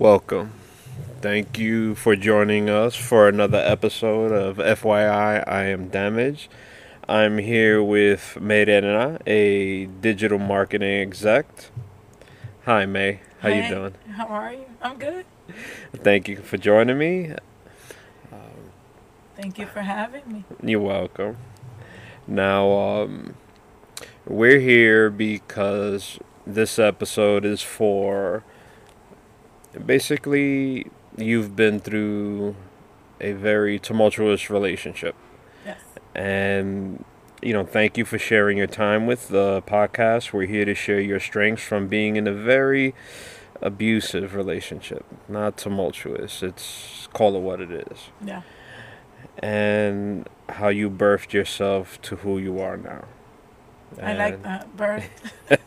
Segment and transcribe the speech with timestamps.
[0.00, 0.52] Welcome.
[1.20, 6.50] Thank you for joining us for another episode of FYI I Am Damaged.
[7.06, 11.44] I'm here with Mayrena, a digital marketing exec.
[12.64, 13.94] Hi May, how Hi, you doing?
[14.12, 14.64] How are you?
[14.80, 15.26] I'm good.
[15.92, 17.34] Thank you for joining me.
[19.36, 20.44] Thank you for having me.
[20.62, 21.36] You're welcome.
[22.26, 23.34] Now, um,
[24.26, 28.44] we're here because this episode is for
[29.86, 32.56] basically you've been through
[33.20, 35.14] a very tumultuous relationship.
[35.64, 35.78] Yes.
[36.14, 37.04] And,
[37.42, 40.32] you know, thank you for sharing your time with the podcast.
[40.32, 42.94] We're here to share your strengths from being in a very
[43.62, 46.42] abusive relationship, not tumultuous.
[46.42, 48.42] It's call it what it is Yeah.
[49.40, 53.04] and how you birthed yourself to who you are now.
[54.00, 55.10] I like that birth.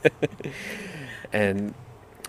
[1.33, 1.73] And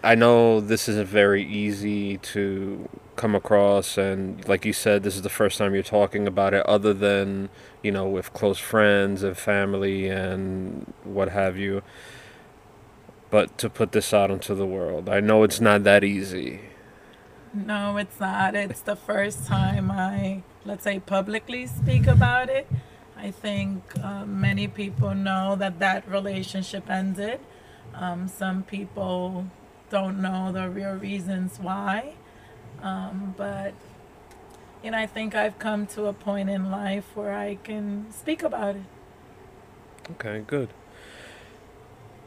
[0.05, 5.23] I know this isn't very easy to come across, and like you said, this is
[5.23, 7.49] the first time you're talking about it, other than,
[7.83, 11.83] you know, with close friends and family and what have you.
[13.31, 16.61] But to put this out into the world, I know it's not that easy.
[17.55, 18.55] No, it's not.
[18.55, 22.69] It's the first time I, let's say, publicly speak about it.
[23.17, 27.41] I think uh, many people know that that relationship ended.
[27.95, 29.47] Um, some people
[29.91, 32.15] don't know the real reasons why.
[32.83, 33.75] Um, but,
[34.83, 38.43] you know, I think I've come to a point in life where I can speak
[38.43, 38.83] about it.
[40.13, 40.69] Okay, good.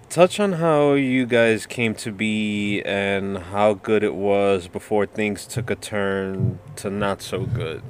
[0.10, 5.46] Touch on how you guys came to be and how good it was before things
[5.46, 7.84] took a turn to not so good.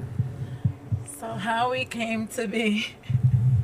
[1.20, 2.88] So how we came to be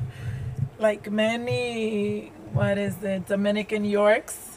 [0.80, 4.53] like many what is it Dominican Yorks.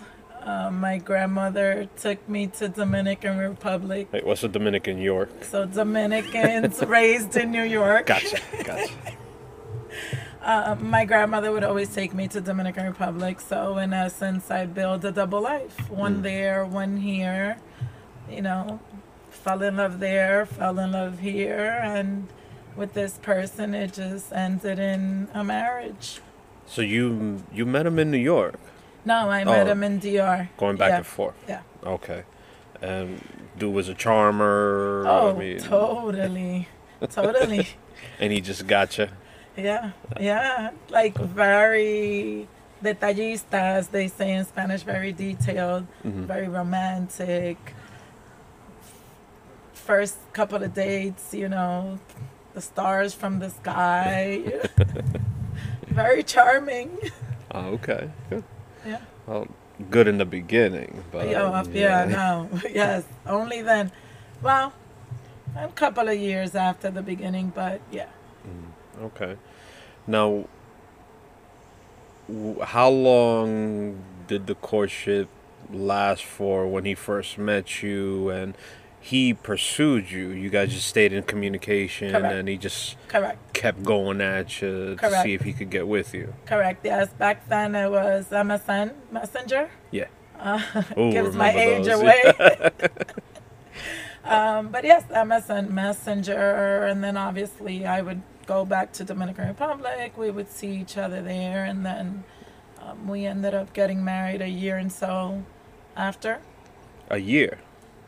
[0.46, 4.06] Um, my grandmother took me to Dominican Republic.
[4.12, 5.28] Wait, what's a Dominican York?
[5.42, 8.06] So Dominicans raised in New York.
[8.06, 8.92] Gotcha, gotcha.
[10.42, 13.40] Uh, my grandmother would always take me to Dominican Republic.
[13.40, 15.90] So in essence, I built a double life.
[15.90, 16.22] One Mm.
[16.22, 17.56] there, one here.
[18.30, 18.78] You know,
[19.30, 22.28] fell in love there, fell in love here, and
[22.76, 26.20] with this person, it just ended in a marriage.
[26.66, 28.60] So you you met him in New York,
[29.06, 29.70] No, I met Oh.
[29.70, 30.48] him in DR.
[30.58, 30.96] going back Yeah.
[30.96, 31.34] and forth.
[31.48, 31.60] Yeah.
[31.84, 32.24] Okay.
[32.82, 33.20] And
[33.56, 35.04] dude was a charmer.
[35.06, 36.68] Oh, I mean, totally,
[37.10, 37.68] totally.
[38.20, 39.08] and he just got you.
[39.56, 40.70] Yeah, yeah.
[40.90, 42.48] Like very
[42.82, 46.26] detallista, as they say in Spanish, very detailed, Mhm.
[46.26, 47.56] very romantic.
[49.72, 51.98] First couple of dates, you know,
[52.54, 54.42] the stars from the sky.
[55.88, 56.98] very charming.
[57.52, 58.10] Oh, okay.
[58.28, 58.44] Good.
[58.86, 59.00] Yeah.
[59.26, 59.48] Well,
[59.90, 63.04] good in the beginning, but yeah, um, yeah, no, yes.
[63.26, 63.92] Only then.
[64.42, 64.72] Well,
[65.56, 68.08] a couple of years after the beginning, but yeah.
[69.02, 69.36] Okay.
[70.06, 70.46] Now,
[72.28, 75.28] w- how long did the courtship
[75.72, 78.54] last for when he first met you and
[79.06, 80.30] he pursued you?
[80.30, 82.34] You guys just stayed in communication Correct.
[82.34, 83.38] and he just Correct.
[83.52, 86.34] kept going at you to see if he could get with you.
[86.44, 86.84] Correct.
[86.84, 87.12] Yes.
[87.12, 89.70] Back then it was MSN Messenger.
[89.92, 90.06] Yeah.
[90.36, 90.60] Uh,
[90.98, 92.00] Ooh, gives my age those.
[92.00, 92.20] away.
[94.24, 100.18] um, but yes, MSN Messenger, and then obviously I would go back to Dominican Republic.
[100.18, 102.24] We would see each other there, and then
[102.82, 105.44] um, we ended up getting married a year and so
[105.96, 106.40] after.
[107.08, 107.60] A year.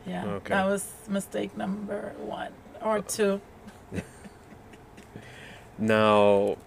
[0.09, 0.49] Yeah, Okay.
[0.55, 3.41] that was mistake number one or two.
[5.77, 6.57] Now,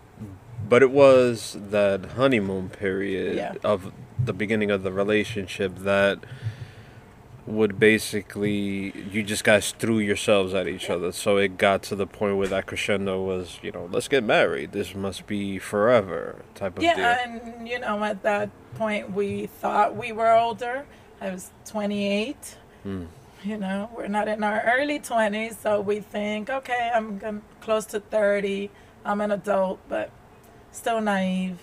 [0.68, 3.54] but it was that honeymoon period Yeah.
[3.64, 3.92] of
[4.24, 6.18] the beginning of the relationship that
[7.44, 11.10] would basically you just guys threw yourselves at each other.
[11.12, 14.70] So it got to the point where that crescendo was, you know, let's get married.
[14.72, 16.96] This must be forever type of thing.
[16.96, 17.40] Yeah, deal.
[17.42, 20.86] and you know, at that point, we thought we were older.
[21.20, 22.56] I was 28.
[22.84, 23.04] Hmm.
[23.44, 27.98] You know, we're not in our early 20s, so we think, okay, I'm close to
[27.98, 28.70] 30.
[29.04, 30.10] I'm an adult, but
[30.70, 31.58] still naive.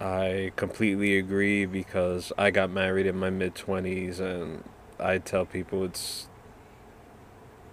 [0.00, 4.64] I completely agree because I got married in my mid 20s and
[4.98, 6.28] I tell people it's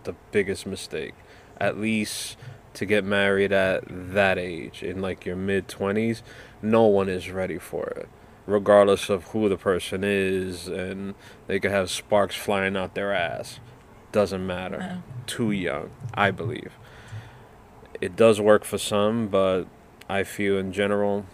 [0.04, 1.13] the biggest mistake.
[1.60, 2.38] At least
[2.74, 6.22] to get married at that age, in like your mid 20s,
[6.62, 8.07] no one is ready for it.
[8.48, 11.14] Regardless of who the person is, and
[11.46, 13.60] they could have sparks flying out their ass.
[14.12, 14.80] Doesn't matter.
[14.80, 15.04] No.
[15.28, 16.72] Too young, I believe.
[18.00, 19.66] It does work for some, but
[20.10, 21.26] I feel in general,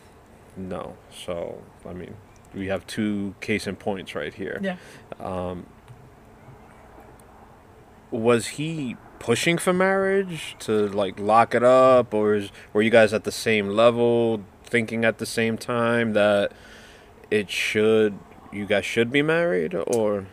[0.57, 0.97] no.
[1.11, 2.15] So, I mean,
[2.53, 4.59] we have two case in points right here.
[4.61, 4.77] Yeah.
[5.19, 5.67] Um,
[8.09, 13.13] was he pushing for marriage to like lock it up, or is, were you guys
[13.13, 16.51] at the same level, thinking at the same time that
[17.31, 18.17] it should
[18.51, 20.27] you guys should be married, or?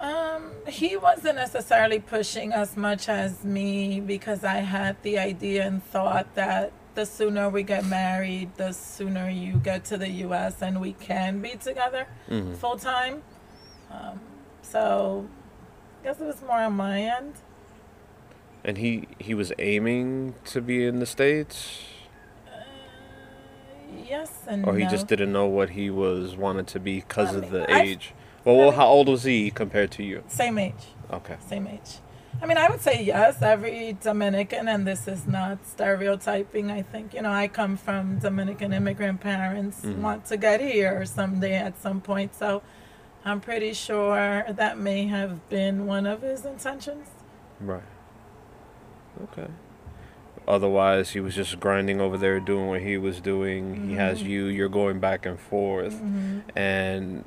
[0.00, 5.82] Um, he wasn't necessarily pushing as much as me because I had the idea and
[5.82, 10.62] thought that the sooner we get married, the sooner you get to the U.S.
[10.62, 12.54] and we can be together Mhm.
[12.56, 13.22] full time.
[13.90, 14.20] Um,
[14.62, 15.26] so,
[16.00, 17.34] I guess it was more on my end.
[18.64, 21.82] And he he was aiming to be in the states,
[24.08, 24.90] yes and or he no.
[24.90, 27.80] just didn't know what he was wanted to be because I of mean, the I-
[27.82, 28.12] age.
[28.44, 30.22] Well, well, how old was he compared to you?
[30.28, 30.74] Same age.
[31.10, 31.36] Okay.
[31.48, 31.98] Same age.
[32.42, 36.70] I mean, I would say yes, every Dominican, and this is not stereotyping.
[36.70, 39.98] I think, you know, I come from Dominican immigrant parents, Mhm.
[40.00, 42.34] want to get here someday at some point.
[42.34, 42.60] So
[43.24, 47.08] I'm pretty sure that may have been one of his intentions.
[47.60, 47.80] Right.
[49.22, 49.46] Okay.
[50.46, 53.88] Otherwise, he was just grinding over there, doing what he was doing.
[53.88, 54.26] He has Mhm.
[54.26, 54.44] you.
[54.46, 55.98] You're going back and forth.
[56.00, 57.24] hmm And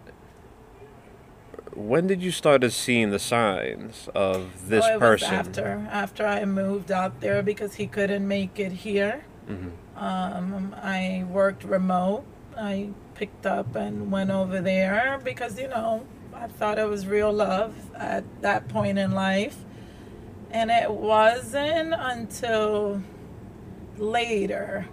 [1.74, 5.34] when did you started seeing the signs of this it person?
[5.34, 9.24] After after I moved out there because he couldn't make it here.
[9.48, 12.24] hmm Um, I worked remote.
[12.56, 16.04] I picked up and went over there because, you know,
[16.36, 19.58] I thought it was real love at that point in life.
[20.52, 23.02] And it wasn't until
[23.98, 24.88] later.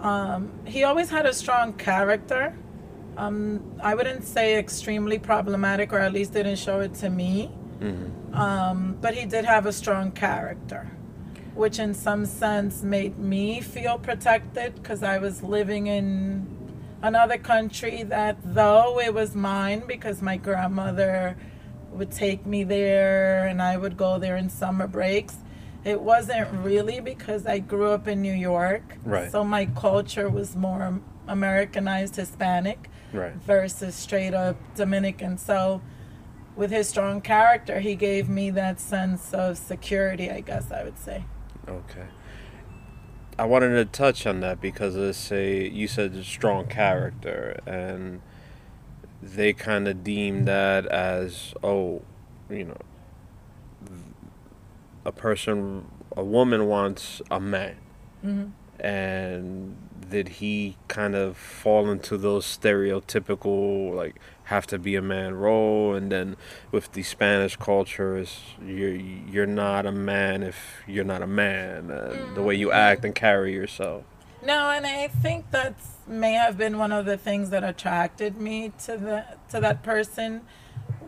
[0.00, 2.54] Um, he always had a strong character.
[3.16, 7.46] Um, I wouldn't say extremely problematic, or at least didn't show it to me.
[7.80, 10.90] hmm Um, but he did have a strong character,
[11.54, 16.46] which in some sense made me feel protected because I was living in
[17.00, 21.36] another country that, though it was mine because my grandmother
[21.94, 25.36] would take me there and I would go there in summer breaks,
[25.84, 28.96] it wasn't really because I grew up in New York.
[29.04, 29.30] Right.
[29.30, 33.34] So my culture was more Americanized Hispanic Right.
[33.34, 35.38] versus straight up Dominican.
[35.38, 35.80] So,
[36.56, 40.98] with his strong character, he gave me that sense of security, I guess I would
[40.98, 41.24] say.
[41.68, 42.06] Okay.
[43.38, 48.20] I wanted to touch on that because it's say you said strong character and
[49.24, 52.02] they kind of deem that as oh,
[52.50, 52.78] you know,
[55.04, 55.86] a person,
[56.16, 57.76] a woman wants a man,
[58.22, 58.44] hmm
[58.80, 59.76] and
[60.10, 65.94] did he kind of fall into those stereotypical like have to be a man role?
[65.94, 66.36] And then
[66.72, 71.90] with the spanish culture is you're you're not a man if you're not a man
[71.90, 74.04] uh, the way you act and carry yourself
[74.44, 75.74] No, and I think that
[76.06, 80.42] may have been one of the things that attracted me to the to that person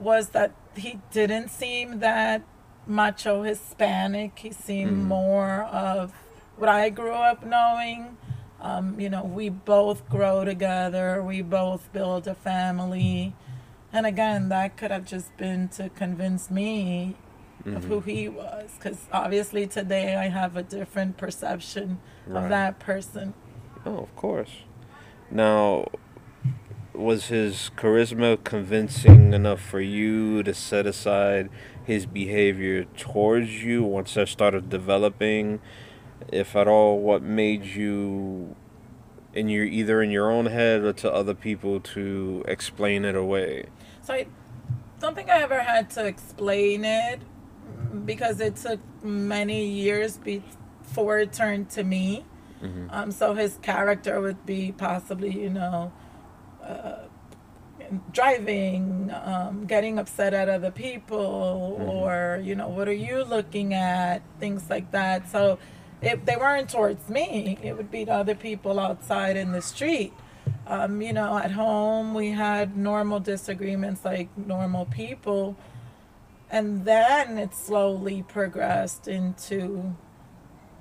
[0.01, 2.43] was that he didn't seem that
[2.87, 4.39] macho Hispanic.
[4.39, 5.09] He seemed Mhm.
[5.09, 6.13] more of
[6.57, 8.17] what I grew up knowing.
[8.61, 11.23] Um, you know, we both grow together.
[11.23, 13.35] We both build a family.
[13.93, 17.17] And again, that could have just been to convince me
[17.67, 17.89] of mm-hmm.
[17.89, 18.71] who he was.
[18.79, 22.43] Because obviously today I have a different perception Right.
[22.45, 23.35] of that person.
[23.85, 24.51] oh of course
[25.31, 25.87] now
[26.93, 31.49] was his charisma convincing enough for you to set aside
[31.85, 35.61] his behavior towards you once that started developing
[36.33, 38.57] if at all what made you
[39.35, 43.67] in your either in your own head or to other people to explain it away
[44.03, 44.27] So I
[44.99, 47.21] don't think I ever had to explain it
[48.05, 52.25] because it took many years before it turned to me.
[52.61, 55.93] hmm Um, so his character would be possibly, you know,
[56.65, 57.03] uh,
[58.13, 61.89] driving, um, getting upset at other people, Mhm.
[61.89, 64.23] or, you know, what are you looking at?
[64.41, 65.29] Things like that.
[65.29, 65.59] So
[66.03, 70.13] if they weren't towards me, it would be to other people outside in the street.
[70.67, 75.57] Um, you know, at home, we had normal disagreements like normal people.
[76.51, 79.97] And then it slowly progressed into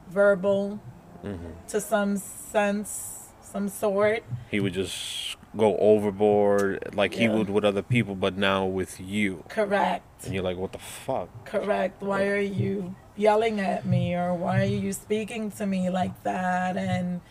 [0.10, 0.80] verbal
[1.22, 1.36] hmm
[1.68, 4.24] to some sense, some sort.
[4.52, 9.42] he would just go overboard like he would with other people but now with you
[9.48, 10.26] Correct.
[10.26, 12.02] and you're like what the fuck Correct.
[12.04, 16.76] Why are you yelling at me or why are you speaking to me like that?
[16.78, 17.22] And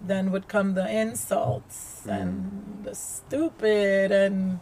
[0.00, 4.58] then would come the insults and the stupid and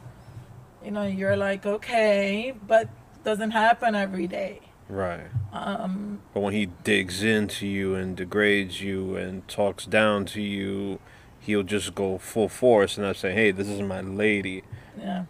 [0.85, 2.89] you know, you're like, okay, but
[3.25, 4.61] doesn't happen every day.
[4.89, 10.41] right Um, But when he digs into you and degrades you and talks down to
[10.43, 10.99] you,
[11.41, 14.63] he'll just go full force and I say, "Hey, this is my lady."
[14.99, 15.25] yeah.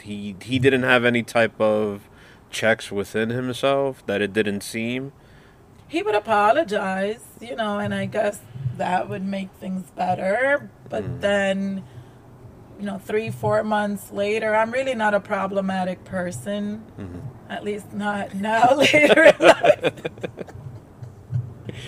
[0.00, 2.08] He he didn't have any type of
[2.50, 5.12] checks within himself that it didn't seem.
[5.88, 8.40] he would apologize, you know, and I guess
[8.78, 10.70] that would make things better.
[10.88, 11.20] But Mm.
[11.20, 11.84] then,
[12.82, 16.82] you know, three, four months later, I'm really not a problematic person.
[16.98, 17.20] Mhm.
[17.48, 19.92] At least not now later in life.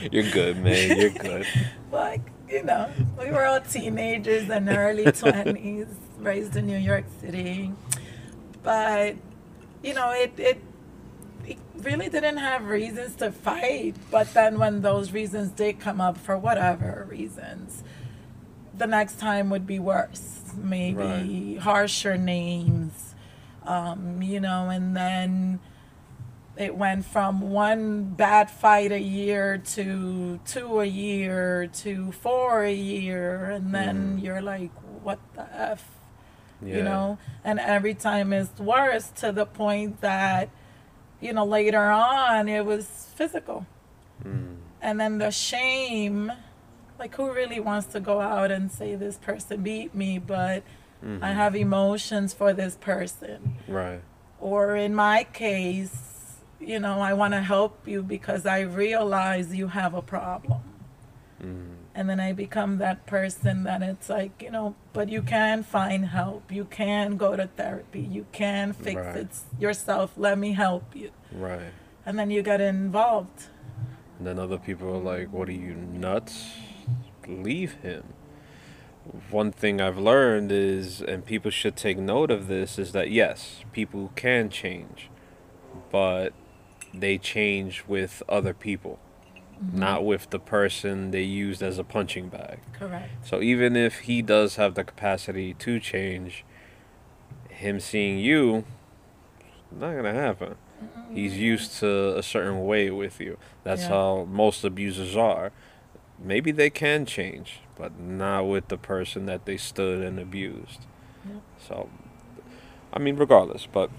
[0.13, 0.97] You're good, man.
[0.97, 1.47] You're good.
[1.91, 5.89] like, you know, we were all teenagers and early 20s,
[6.21, 7.73] raised in New York City.
[8.63, 9.17] But,
[9.83, 10.63] you know, it, it,
[11.45, 13.97] it really didn't have reasons to fight.
[14.13, 17.83] But then when those reasons did come up for whatever reasons,
[18.77, 20.41] the next time would be worse.
[20.57, 23.15] Maybe harsher names,
[23.67, 25.61] um, you know, and then
[26.57, 32.73] it went from one bad fight a year to two a year to four a
[32.73, 34.71] year and then you're like
[35.03, 35.83] what the f
[36.63, 36.77] Yeah.
[36.77, 40.49] you know and every time it's worse to the point that
[41.21, 43.67] you know later on it was physical
[44.25, 44.59] Mm.
[44.81, 46.31] and then the shame
[47.05, 50.63] like who really wants to go out and say this person beat me but
[51.05, 51.23] Mhm.
[51.23, 54.01] i have emotions for this person Right.
[54.41, 55.97] or in my case,
[56.61, 60.63] you know, I want to help you because I realize you have a problem.
[61.43, 61.77] Mm.
[61.95, 66.07] And then I become that person that it's like, you know, but you can find
[66.21, 66.43] help.
[66.59, 68.01] You can go to therapy.
[68.01, 69.17] You can fix Right.
[69.17, 69.31] it
[69.65, 70.09] yourself.
[70.17, 71.11] Let me help you.
[71.49, 71.73] Right.
[72.07, 73.41] And then you get involved.
[74.19, 76.35] And then other people are like, "What are you nuts?
[77.29, 78.15] Leave him."
[79.31, 83.63] One thing I've learned is, and people should take note of this, is that yes,
[83.73, 85.11] people can change,
[85.91, 86.33] but
[86.95, 88.99] they change with other people,
[89.63, 89.79] mm-hmm.
[89.79, 92.61] not with the person they used as a punching bag.
[92.73, 93.11] Correct.
[93.27, 96.45] So even if he does have the capacity to change,
[97.51, 98.65] him seeing you,
[99.71, 100.55] not gonna happen.
[100.83, 101.15] Mm-hmm.
[101.15, 103.39] He's used to a certain way with you.
[103.65, 103.89] That's Yeah.
[103.89, 105.53] how most abusers are.
[106.19, 110.87] Maybe they can change, but not with the person that they stood and abused.
[111.59, 111.89] So,
[112.93, 113.67] I mean, regardless.
[113.71, 113.91] But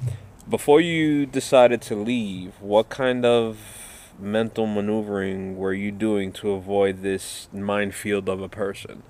[0.49, 3.57] before you decided to leave, what kind of
[4.19, 9.03] mental maneuvering were you doing to avoid this minefield of a person?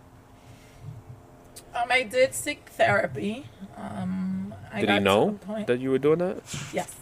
[1.73, 3.45] Um, I did seek therapy.
[3.75, 6.37] Um, I Did he know that you were doing that?
[6.73, 6.95] Yes.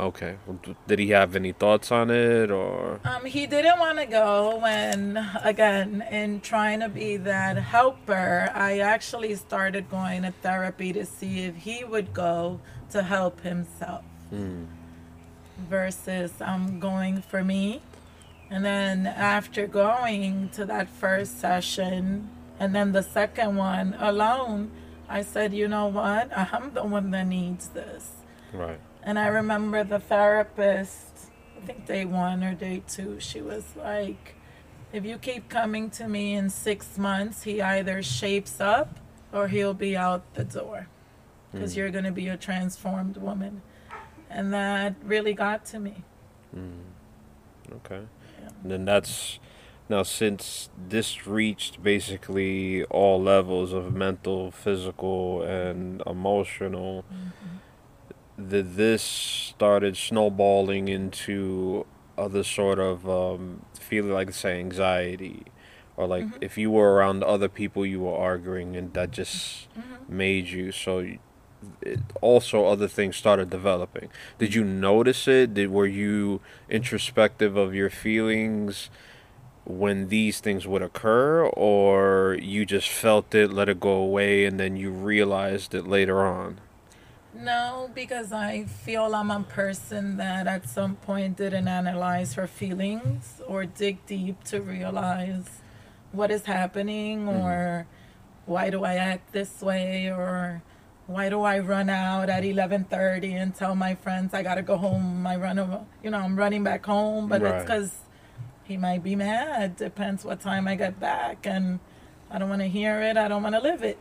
[0.00, 0.36] Okay.
[0.46, 3.00] Well, d- Did he have any thoughts on it, or?
[3.04, 8.78] Um, he didn't want to go, and again, in trying to be that helper, I
[8.78, 14.64] actually started going to therapy to see if he would go to help himself Hmm.
[15.68, 17.82] versus I'm um, going for me.
[18.48, 24.70] And then after going to that first session and then the second one alone,
[25.08, 26.36] I said, you know what?
[26.36, 28.12] I'm the one that needs this.
[28.52, 28.80] Right.
[29.02, 31.30] And I remember the therapist,
[31.62, 34.34] I think day one or day two, she was like,
[34.92, 38.98] if you keep coming to me in six months, he either shapes up
[39.32, 40.88] or he'll be out the door
[41.52, 41.76] because Mm.
[41.76, 43.62] you're going to be a transformed woman.
[44.28, 46.04] And that really got to me.
[46.54, 46.82] Mm.
[47.76, 48.02] Okay.
[48.40, 48.48] Yeah.
[48.62, 49.38] And then that's
[49.88, 57.04] now since this reached basically all levels of mental, physical, and emotional.
[58.48, 61.84] That this started snowballing into
[62.16, 65.42] other sort of um, feeling like say anxiety,
[65.96, 66.38] or like Mhm.
[66.40, 70.08] if you were around other people you were arguing and that just Mhm.
[70.08, 70.72] made you.
[70.72, 71.06] So
[71.82, 74.08] it, also other things started developing.
[74.38, 75.52] Did you notice it?
[75.52, 78.88] Did were you introspective of your feelings
[79.64, 81.44] when these things would occur?
[81.44, 86.24] Or you just felt it let it go away and then you realized it later
[86.24, 86.60] on
[87.42, 93.40] No, because I feel I'm a person that at some point didn't analyze her feelings
[93.46, 95.46] or dig deep to realize
[96.12, 97.40] what is happening mm-hmm.
[97.40, 97.86] or
[98.44, 100.62] why do I act this way or
[101.06, 104.76] why do I run out at 11:30 and tell my friends I got to go
[104.76, 105.26] home.
[105.26, 107.92] I run over, you know, I'm running back home, but it's cuz
[108.64, 109.76] he might be mad.
[109.76, 111.80] Depends what time I get back and
[112.30, 113.16] I don't want to hear it.
[113.16, 113.98] I don't want to live it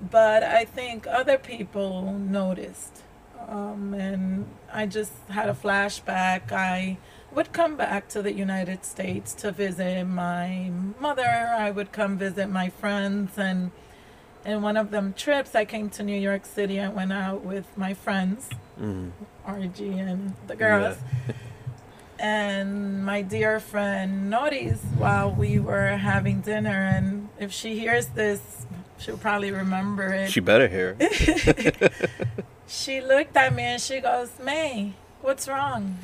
[0.00, 3.02] but I think other people noticed.
[3.48, 6.52] Um, and I just had a flashback.
[6.52, 6.98] I
[7.32, 11.54] would come back to the United States to visit my mother.
[11.56, 13.38] I would come visit my friends.
[13.38, 13.70] And
[14.44, 16.80] in one of them trips, I came to New York City.
[16.80, 18.50] I went out with my friends,
[18.80, 19.10] mm.
[19.46, 20.98] RG and the girls.
[22.20, 28.66] And my dear friend noticed while we were having dinner, and if she hears this,
[28.98, 30.30] she'll probably remember it.
[30.30, 31.92] she better hear it.
[32.66, 35.98] she looked at me and she goes, May, What's wrong?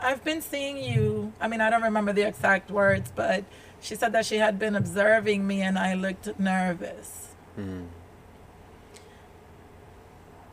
[0.00, 1.32] I've been seeing you.
[1.40, 3.44] I mean, I don't remember the exact words, but
[3.80, 7.28] she said that she had been observing me and I looked nervous.
[7.58, 7.86] Mm.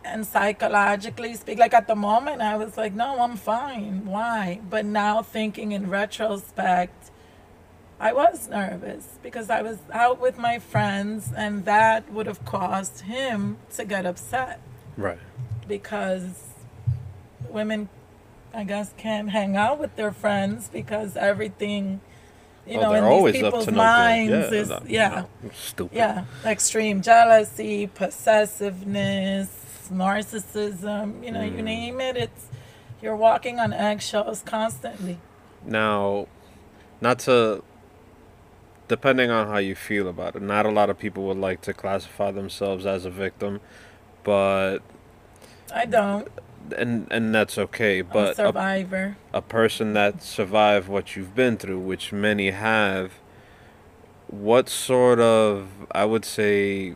[0.05, 4.05] And psychologically speak, like at the moment, I was like, no, I'm fine.
[4.05, 4.61] Why?
[4.69, 7.02] But now thinking in retrospect,
[8.03, 12.99] I was nervous because I was out with my friends and that would have caused
[13.01, 14.59] him to get upset
[14.97, 15.19] Right.
[15.69, 16.49] because
[17.49, 17.87] women,
[18.53, 22.01] I guess, can't hang out with their friends because everything,
[22.67, 24.51] you oh, know, in these people's to no minds.
[24.51, 25.23] Yeah, is, no, yeah,
[25.79, 29.47] no, yeah, extreme jealousy, possessiveness,
[29.89, 31.63] narcissism, you know, you Mm.
[31.63, 32.47] name it, it's,
[33.01, 35.19] you're walking on eggshells constantly.
[35.65, 36.27] Now,
[36.99, 37.63] not to,
[38.87, 41.73] depending on how you feel about it, not a lot of people would like to
[41.73, 43.61] classify themselves as a victim,
[44.23, 44.79] but
[45.73, 46.29] I don't.
[46.77, 48.01] and and that's okay.
[48.09, 49.17] A But a, survivor.
[49.33, 53.13] a person that survived what you've been through, which many have,
[54.27, 56.95] what sort of I would say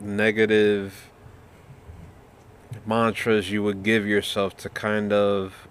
[0.00, 1.10] negative
[2.86, 5.68] mantras you would give yourself to kind of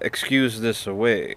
[0.00, 1.36] excuse this away?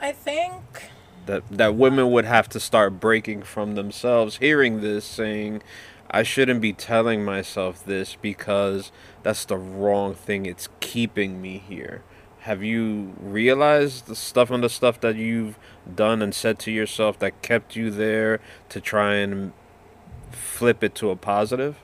[0.00, 0.90] I think
[1.26, 4.38] that that women would have to start breaking from themselves.
[4.38, 5.62] Hearing this saying
[6.10, 8.90] I shouldn't be telling myself this because
[9.22, 10.46] that's the wrong thing.
[10.46, 12.02] It's keeping me here.
[12.40, 15.58] Have you realized the stuff and the stuff that you've
[15.94, 18.40] done and said to yourself that kept you there
[18.70, 19.52] to try and
[20.32, 21.78] flip it to a positive?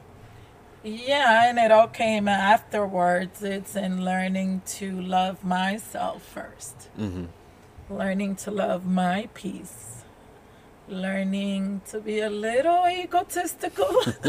[0.82, 3.42] Yeah, and it all came afterwards.
[3.42, 7.26] It's in learning to love myself first, mm-hmm.
[7.90, 10.02] Learning to love my peace,
[10.88, 14.02] learning to be a little egotistical.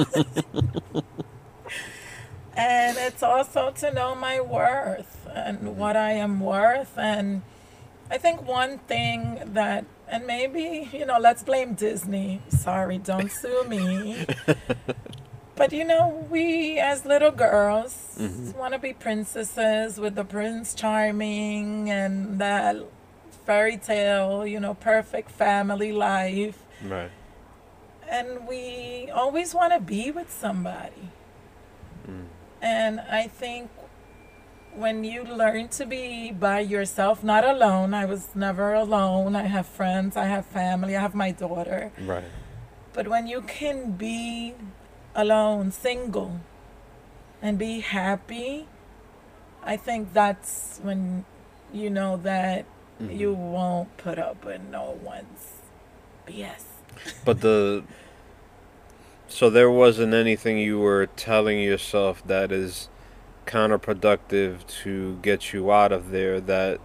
[2.56, 6.98] and it's also to know my worth and what I am worth.
[6.98, 7.41] And
[8.10, 12.41] I think one thing that, and maybe, you know, let's blame Disney.
[12.50, 14.26] Sorry, don't sue me.
[15.56, 18.56] But you know, we as little girls Mhm.
[18.56, 22.76] want to be princesses with the Prince Charming and that
[23.47, 26.60] fairy tale, you know, perfect family life.
[26.83, 27.12] right
[28.10, 31.07] And we always want to be with somebody.
[32.07, 32.27] mm.
[32.62, 33.71] And I think
[34.75, 39.36] when you learn to be by yourself, not alone, I was never alone.
[39.36, 41.91] I have friends, I have family, I have my daughter.
[42.13, 42.29] right
[42.93, 44.53] But when you can be
[45.15, 46.31] alone, single,
[47.41, 48.67] and be happy,
[49.63, 51.25] I think that's when
[51.73, 52.65] you know that
[53.01, 53.17] Mhm.
[53.17, 55.53] you won't put up with no one's
[56.25, 56.63] BS.
[57.23, 57.83] But the
[59.27, 62.89] so there wasn't anything you were telling yourself that is
[63.45, 66.79] counterproductive to get you out of there that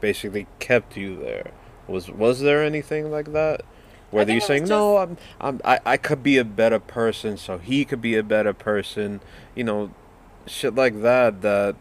[0.00, 1.50] basically kept you there.
[1.86, 3.62] Was was there anything like that?
[4.10, 7.58] Whether you're saying was no, I'm, I'm I, I could be a better person, so
[7.58, 9.20] he could be a better person,
[9.54, 9.90] you know,
[10.46, 11.76] shit like that that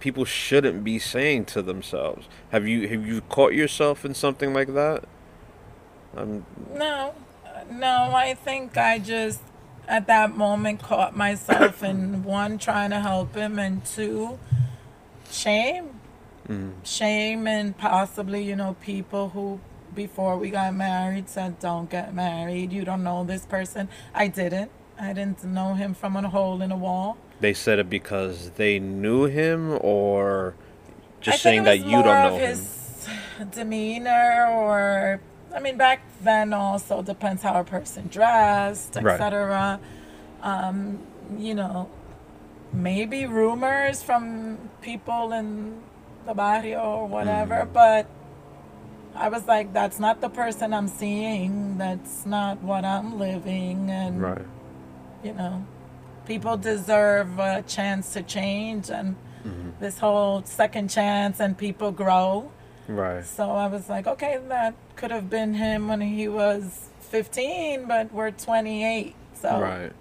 [0.00, 2.26] people shouldn't be saying to themselves.
[2.50, 5.04] Have you have you caught yourself in something like that?
[6.16, 7.14] Um, No,
[7.70, 9.40] no, I think I just
[9.88, 14.38] at that moment caught myself in one, trying to help him, and two,
[15.30, 16.00] shame.
[16.48, 19.60] mm, Shame and possibly, you know, people who
[19.94, 22.72] before we got married said, don't get married.
[22.72, 23.88] You don't know this person.
[24.14, 24.70] I didn't.
[25.00, 27.16] I didn't know him from a hole in a wall.
[27.40, 30.54] They said it because they knew him, or
[31.20, 32.50] just saying that you don't know him.
[32.50, 33.08] his
[33.52, 35.20] demeanor, or
[35.54, 39.14] I mean, back then also depends how a person dressed, Right.
[39.14, 39.78] etc.
[40.42, 40.98] Um,
[41.36, 41.88] you know,
[42.72, 45.80] maybe rumors from people in
[46.26, 47.72] the barrio or whatever, Mm.
[47.72, 48.06] but
[49.14, 51.78] I was like, that's not the person I'm seeing.
[51.78, 54.46] That's not what I'm living, and Right.
[55.24, 55.64] you know,
[56.28, 62.50] people deserve a chance to change and hmm this whole second chance and people grow.
[62.88, 63.24] Right.
[63.24, 68.12] So I was like, okay, that could have been him when he was 15, but
[68.12, 69.14] we're 28.
[69.34, 69.92] So, Right.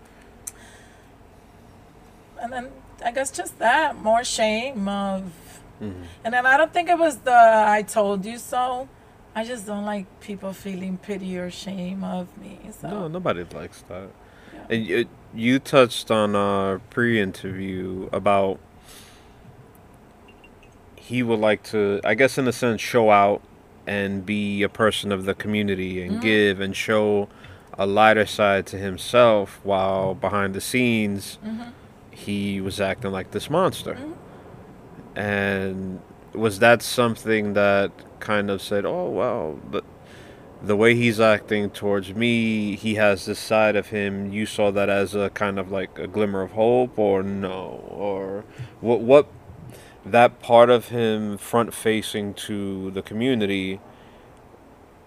[2.41, 2.69] and then
[3.05, 5.21] I guess just that more shame of,
[5.81, 6.03] mm-hmm.
[6.23, 7.37] and then I don't think it was the
[7.77, 8.89] I told you so.
[9.35, 12.57] I just don't like people feeling pity or shame of me.
[12.81, 14.09] So, No, nobody likes that.
[14.69, 18.59] You, you touched on a pre-interview about
[20.95, 23.41] he would like to, I guess, in a sense, show out
[23.85, 26.21] and be a person of the community and Mhm.
[26.21, 27.29] give and show
[27.77, 31.71] a lighter side to himself, while behind the scenes Mhm.
[32.11, 33.97] he was acting like this monster.
[35.15, 36.01] And
[36.33, 39.83] was that something that kind of said, "Oh well, but
[40.61, 44.31] the way he's acting towards me, he has this side of him.
[44.31, 48.43] You saw that as a kind of like a glimmer of hope, or no, or
[48.81, 49.01] what?
[49.01, 49.27] What
[50.05, 53.79] that part of him front facing to the community?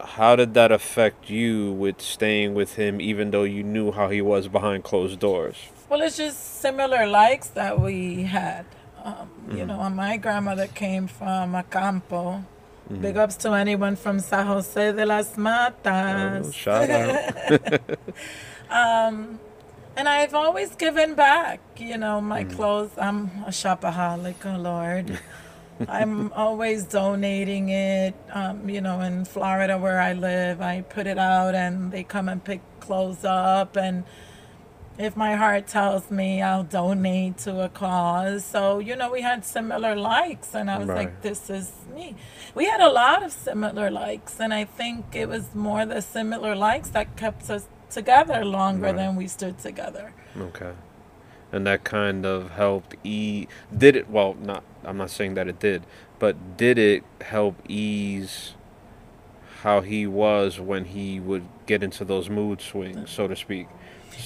[0.00, 4.22] How did that affect you with staying with him, even though you knew how he
[4.22, 5.56] was behind closed doors?
[5.88, 8.64] Well, it's just similar likes that we had.
[9.02, 11.54] Um, You know, my grandmother came from
[12.90, 13.02] Acampo.
[13.02, 16.46] Big ups to anyone from San Jose de las Matas.
[16.46, 17.80] Oh, shout out.
[18.70, 19.40] Um,
[19.96, 22.54] and I've always given back, you know, my mm.
[22.54, 22.92] clothes.
[22.96, 25.18] I'm a shopaholic, oh Lord.
[25.88, 28.14] I'm always donating it.
[28.32, 32.28] Um, you know, in Florida where I live, I put it out and they come
[32.28, 33.76] and pick clothes up.
[33.76, 34.04] And
[35.00, 38.44] if my heart tells me, I'll donate to a cause.
[38.44, 40.98] So, you know, we had similar likes, and I was Right.
[40.98, 42.14] like, this is me.
[42.54, 46.54] We had a lot of similar likes, and I think it was more the similar
[46.54, 48.96] likes that kept us together longer Right.
[48.96, 50.12] than we stood together.
[50.38, 50.72] Okay.
[51.52, 55.58] And that kind of helped e did it well not I'm not saying that it
[55.58, 55.82] did,
[56.20, 58.54] but did it help ease
[59.62, 63.66] how he was when he would get into those mood swings, so to speak.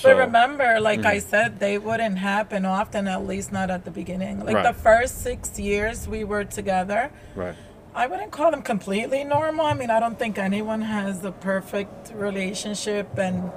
[0.00, 1.06] So, but remember, like Mm-hmm.
[1.16, 4.44] I said, they wouldn't happen often, at least not at the beginning.
[4.44, 4.64] Like Right.
[4.74, 7.54] the first six years we were together, right.
[7.94, 9.66] I wouldn't call them completely normal.
[9.66, 13.52] I mean, I don't think anyone has a perfect relationship, and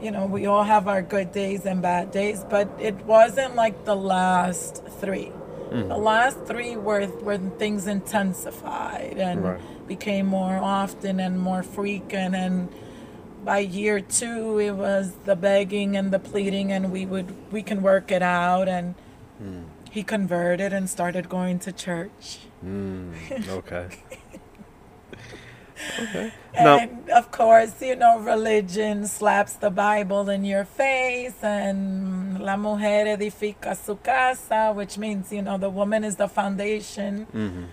[0.00, 2.44] you know, we all have our good days and bad days.
[2.48, 5.32] But it wasn't like the last 3
[5.72, 5.88] Mm-hmm.
[5.88, 9.88] The last three were when things intensified and Right.
[9.88, 12.34] became more often and more frequent.
[12.36, 12.68] And
[13.44, 17.82] by year two, it was the begging and the pleading, and we would we can
[17.82, 18.68] work it out.
[18.68, 18.94] And
[19.42, 19.64] Mm.
[19.90, 22.38] he converted and started going to church.
[22.64, 23.12] Mm,
[23.58, 23.88] okay.
[25.98, 26.32] okay.
[26.54, 32.56] Now, And of course, you know, religion slaps the Bible in your face, and la
[32.56, 37.26] mujer edifica su casa, which means, you know, the woman is the foundation.
[37.34, 37.66] mhm.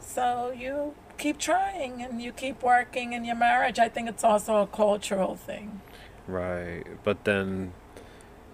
[0.00, 3.78] So you keep trying and you keep working in your marriage.
[3.78, 5.82] I think it's also a cultural thing.
[6.26, 6.84] Right.
[7.04, 7.72] But then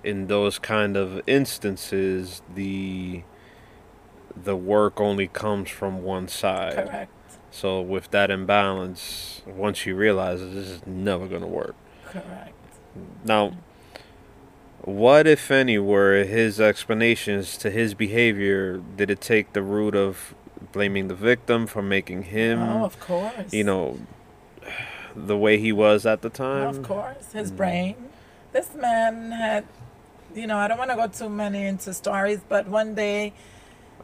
[0.02, 3.22] in those kind of instances the
[4.36, 6.74] the work only comes from one side.
[6.74, 7.10] Correct.
[7.50, 11.74] So with that imbalance, once you realize that this is never going to work.
[12.04, 12.52] Correct.
[13.24, 13.56] Now,
[14.82, 18.82] what if any were his explanations to his behavior?
[18.96, 20.34] Did it take the root of
[20.72, 23.52] blaming the victim for making him, oh, of course.
[23.52, 23.98] you know,
[25.14, 26.68] the way he was at the time?
[26.68, 27.56] Of course, his Mm.
[27.56, 27.96] brain.
[28.52, 29.64] This man had,
[30.34, 33.32] you know, I don't want to go too many into stories, but one day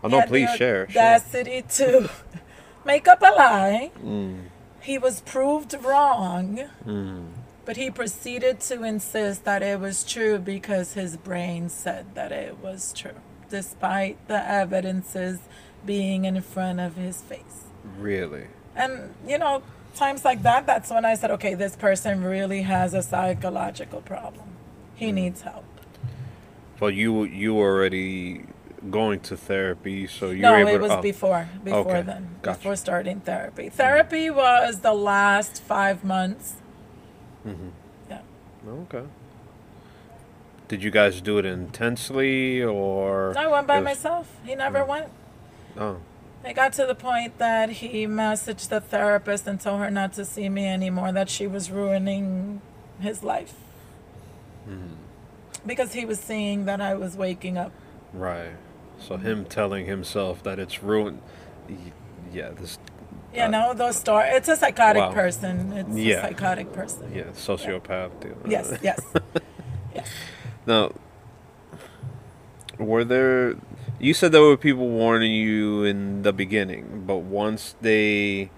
[0.05, 0.83] Oh no, please the share.
[0.91, 2.11] audacity to
[2.85, 3.91] make up a lie.
[4.03, 4.45] Mm,
[4.81, 7.27] He was proved wrong, mm,
[7.65, 12.59] but he proceeded to insist that it was true because his brain said that it
[12.61, 15.39] was true, despite the evidences
[15.87, 17.65] being in front of his face.
[17.99, 18.47] really?
[18.75, 19.63] And, you know,
[19.95, 24.47] times like that, that's when I said, okay, this person really has a psychological problem.
[24.95, 25.15] He Mm.
[25.15, 25.65] needs help.
[26.81, 28.47] Well, you you were already
[28.91, 30.83] going to therapy, so you no, were able it to.
[30.83, 32.59] was oh, before, before Okay, then, gotcha.
[32.59, 33.69] before starting therapy.
[33.69, 36.55] Therapy was the last five months.
[37.47, 37.69] Mm-hmm.
[38.11, 38.21] Yeah.
[38.85, 39.05] Okay.
[40.69, 43.37] Did you guys do it intensely or?
[43.37, 44.27] I went by was- myself.
[44.45, 44.89] He never Mm.
[44.89, 45.09] went.
[45.79, 45.97] Oh,
[46.45, 50.25] It got to the point that he messaged the therapist and told her not to
[50.25, 52.61] see me anymore, that she was ruining
[53.01, 53.55] his life.
[54.69, 54.97] mhm.
[55.67, 57.73] Because he was seeing that I was waking up.
[58.13, 58.53] right.
[58.99, 61.21] So him telling himself that it's ruined.
[62.33, 62.79] Yeah, this.
[63.35, 64.31] You Uh, know, those stories.
[64.37, 65.13] It's a psychotic wow.
[65.13, 65.73] person.
[65.73, 66.15] It's Yeah.
[66.19, 67.11] a psychotic person.
[67.13, 68.21] Yeah, sociopath.
[68.21, 68.37] deal.
[68.47, 69.01] Yes, yes.
[69.95, 70.09] yes.
[70.67, 70.93] Now,
[72.79, 73.55] were there?
[74.03, 78.51] You said there were people warning you in the beginning, but once they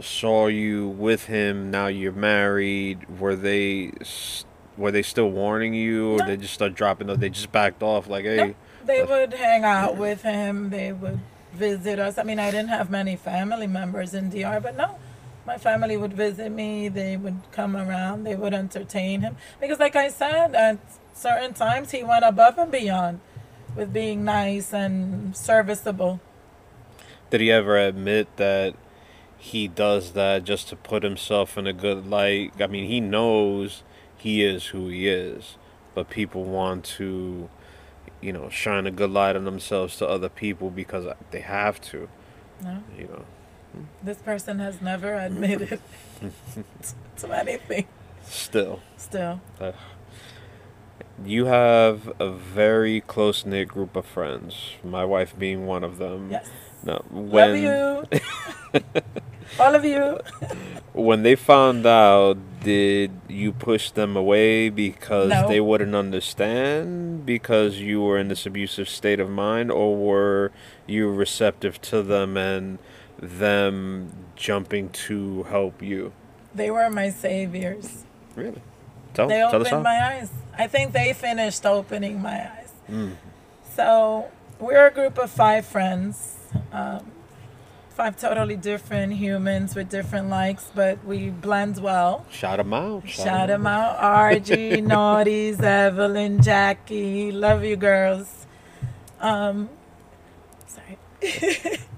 [0.00, 3.20] saw you with him, now you're married.
[3.20, 3.92] Were they?
[4.78, 6.26] Were they still warning you, or No.
[6.26, 7.10] they just start dropping?
[7.10, 8.08] Or they just backed off?
[8.08, 8.56] Like, hey, Nope.
[8.86, 10.70] They would hang out with him.
[10.70, 11.20] They would
[11.52, 12.16] visit us.
[12.16, 14.96] I mean, I didn't have many family members in DR, but no,
[15.46, 16.88] my family would visit me.
[16.88, 18.24] They would come around.
[18.24, 20.78] They would entertain him because, like I said, at
[21.12, 23.20] certain times he went above and beyond
[23.76, 26.20] with being nice and serviceable.
[27.30, 28.74] did he ever admit that
[29.38, 32.52] he does that just to put himself in a good light?
[32.60, 33.82] I mean, he knows
[34.16, 35.56] he is who he is,
[35.94, 37.48] but people want to
[38.20, 42.06] you know, shine a good light on themselves to other people because they have to.
[42.62, 43.24] No, You know,
[44.02, 45.80] this person has never admitted
[47.16, 47.86] to anything.
[48.24, 48.80] still.
[48.98, 49.72] Still, Uh,
[51.24, 54.72] you have a very close knit group of friends.
[54.84, 56.30] My wife being one of them.
[56.30, 56.48] yes.
[56.82, 58.08] No, when Love
[58.72, 58.80] you,
[59.60, 60.18] all of you.
[60.94, 65.46] when they found out, did you push them away because No.
[65.46, 70.52] they wouldn't understand because you were in this abusive state of mind, or were
[70.86, 72.78] you receptive to them and
[73.18, 76.12] them jumping to help you?
[76.54, 78.04] They were my saviors.
[78.34, 78.62] Really?
[79.14, 80.30] Tell, they tell opened my eyes.
[80.56, 82.72] I think they finished opening my eyes.
[82.88, 83.16] Mm.
[83.74, 86.36] So we're a group of five friends,
[86.72, 87.10] um,
[87.88, 92.26] five totally different humans with different likes, but we blend well.
[92.30, 93.08] Shout them out.
[93.08, 97.32] Shout them out, RG, Naughties, Evelyn, Jackie.
[97.32, 98.46] Love you, girls.
[99.20, 99.70] Um,
[100.66, 100.98] sorry.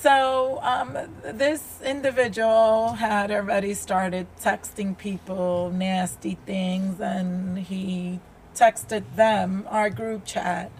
[0.00, 8.20] so um, this individual had already started texting people nasty things, and he
[8.54, 10.70] texted them our group chat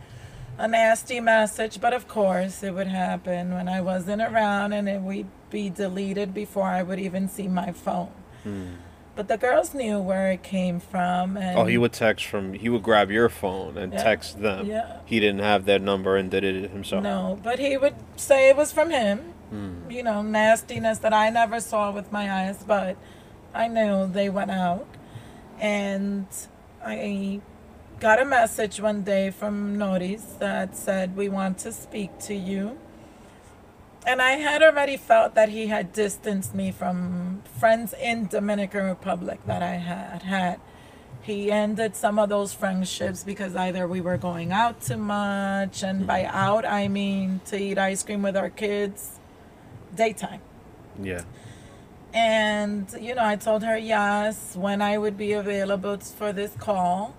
[0.59, 1.81] a nasty message.
[1.81, 6.35] But of course, it would happen when I wasn't around, and it would be deleted
[6.35, 8.13] before I would even see my phone.
[8.45, 8.75] Mm.
[9.19, 12.53] But the girls knew where it came from, and Oh, he would text from.
[12.53, 14.01] He would grab your phone and Yeah.
[14.01, 14.67] text them.
[14.67, 14.99] Yeah.
[15.07, 17.03] He didn't have their number and did it himself.
[17.03, 19.35] no, but he would say it was from him.
[19.53, 19.91] Mm.
[19.91, 22.97] You know, nastiness that I never saw with my eyes, but
[23.53, 24.87] I knew they went out,
[25.59, 26.27] and
[26.87, 27.41] I
[27.99, 32.79] got a message one day from Notice that said, "We want to speak to you."
[34.09, 39.39] And I had already felt that he had distanced me from friends in Dominican Republic
[39.45, 40.61] that I had had.
[41.21, 46.07] He ended some of those friendships because either we were going out too much, and
[46.07, 49.21] by out I mean to eat ice cream with our kids,
[49.95, 50.41] daytime.
[51.03, 51.25] Yeah.
[52.15, 57.15] And you know, I told her yes when I would be available for this call,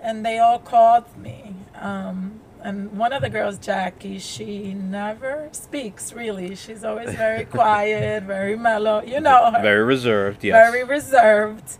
[0.00, 1.56] and they all called me.
[1.74, 6.54] Um, and one of the girls, Jackie, she never speaks really.
[6.54, 9.02] She's always very quiet, very mellow.
[9.02, 10.44] You know her Very reserved.
[10.44, 10.70] Yes.
[10.70, 11.78] very reserved.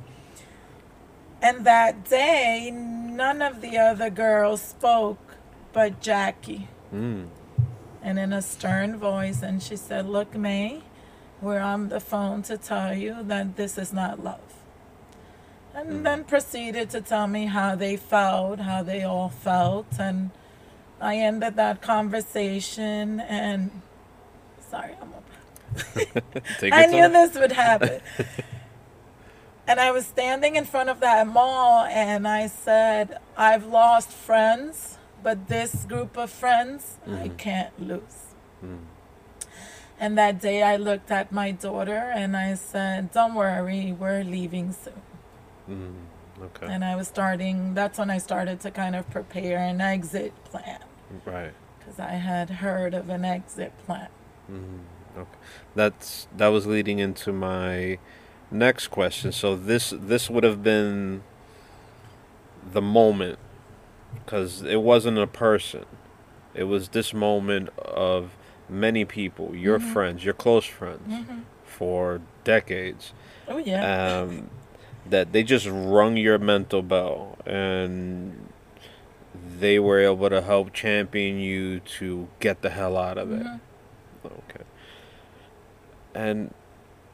[1.42, 5.36] And that day, none of the other girls spoke
[5.72, 6.68] but Jackie.
[6.94, 7.28] Mm.
[8.02, 10.82] And in a stern voice, and she said, Look, May,
[11.40, 14.40] we're on the phone to tell you that this is not love.
[15.74, 19.86] And then proceeded to tell me how they felt, how they all felt.
[19.98, 20.30] And
[21.00, 23.70] I ended that conversation and
[24.70, 25.24] sorry, I'm up.
[26.58, 27.12] Take I knew time.
[27.12, 28.00] this would happen.
[29.66, 34.98] and I was standing in front of that mall and I said, I've lost friends,
[35.22, 37.36] but this group of friends I Mhm.
[37.38, 38.18] can't lose.
[38.64, 38.80] Mm.
[39.98, 44.72] And that day I looked at my daughter and I said, Don't worry, we're leaving
[44.72, 45.02] soon.
[45.68, 45.94] Mm.
[46.42, 46.66] Okay.
[46.72, 50.80] And I was starting, that's when I started to kind of prepare an exit plan
[51.24, 51.52] Right.
[51.78, 54.08] because I had heard of an exit plan.
[54.50, 54.80] Mm,
[55.16, 55.38] okay.
[55.74, 57.98] That's that was leading into my
[58.50, 59.32] next question.
[59.32, 61.22] So this this would have been
[62.72, 63.38] the moment
[64.14, 65.84] because it wasn't a person.
[66.54, 68.30] It was this moment of
[68.68, 69.82] many people, your Mhm.
[69.92, 73.12] friends, your close friends hmm for decades.
[73.48, 74.20] Oh, yeah.
[74.22, 74.50] Um,
[75.08, 78.39] that they just rung your mental bell and
[79.60, 83.42] they were able to help champion you to get the hell out of it.
[83.46, 83.60] Mhm.
[84.26, 84.64] Okay.
[86.14, 86.52] And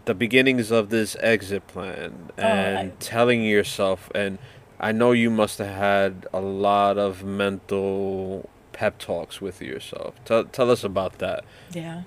[0.04, 4.38] the beginnings of this exit plan Oh, and I- telling yourself and
[4.78, 10.14] I know you must have had a lot of mental pep talks with yourself.
[10.24, 11.44] Tell tell us about that.
[11.72, 12.02] Yeah.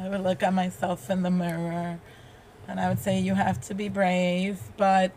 [0.00, 1.98] I would look at myself in the mirror
[2.68, 4.58] and I would say, You have to be brave.
[4.76, 5.12] But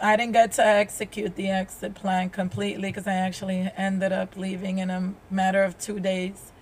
[0.00, 4.78] I didn't get to execute the exit plan completely because I actually ended up leaving
[4.78, 6.52] in a matter of two days.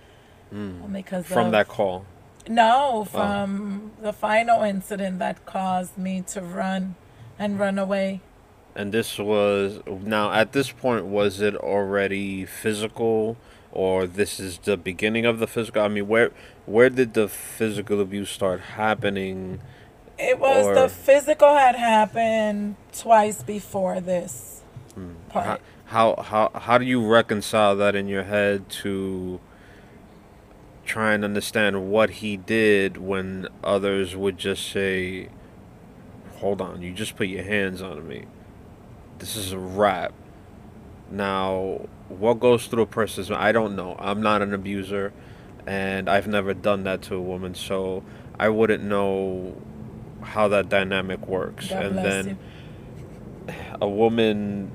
[0.53, 0.91] Mm.
[0.91, 2.05] Because From of, that call.
[2.47, 6.95] No, from the final incident that caused me to run
[7.37, 8.21] and run away.
[8.75, 13.35] And this was now at this point was it already physical
[13.71, 15.81] or this is the beginning of the physical?
[15.81, 16.31] I mean, where
[16.65, 19.59] where did the physical abuse start happening?
[20.19, 24.61] It was Or- the physical had happened twice before this.
[24.95, 25.11] Hmm.
[25.29, 25.61] Part.
[25.85, 29.39] How, how how how do you reconcile that in your head to
[30.85, 35.29] try and understand what he did when others would just say,
[36.37, 38.25] "Hold on, you just put your hands on me.
[39.19, 40.13] This is a wrap."
[41.11, 43.43] Now, what goes through a person's mind?
[43.43, 43.95] I don't know.
[43.99, 45.13] I'm not an abuser,
[45.65, 48.03] and I've never done that to a woman, so
[48.39, 49.55] I wouldn't know
[50.21, 51.69] how that dynamic works.
[51.69, 52.27] God and then
[53.47, 53.53] you.
[53.81, 54.71] a woman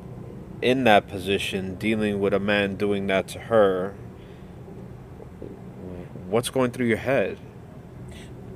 [0.60, 3.94] in that position dealing with a man doing that to her,
[6.28, 7.38] what's going through your head?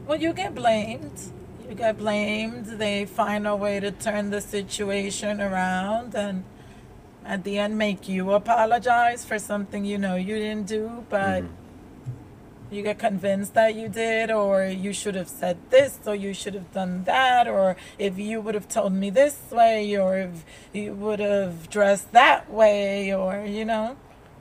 [0.07, 1.21] Well, you get blamed.
[1.69, 2.67] You get blamed.
[2.67, 6.45] They find a way to turn the situation around and
[7.25, 11.49] at the end make you apologize for something you know you didn't do, but Mhm.
[12.71, 16.55] You get convinced that you did, or you should have said this, or you should
[16.55, 20.93] have done that, or if you would have told me this way, or if you
[20.95, 23.97] would have dressed that way, or you know.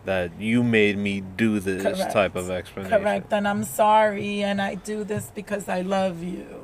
[0.05, 2.13] That you made me do this Correct.
[2.13, 2.99] type of explanation.
[2.99, 3.33] Correct.
[3.33, 6.61] And I'm sorry, and I do this because I love you.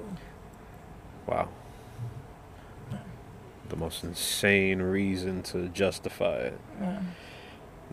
[1.25, 1.49] Wow.
[3.69, 6.59] The most insane reason to justify it.
[6.79, 6.99] Yeah.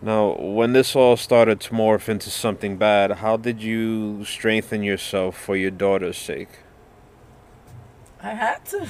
[0.01, 5.37] Now, when this all started to morph into something bad, how did you strengthen yourself
[5.37, 6.59] for your daughter's sake?
[8.21, 8.87] I had to.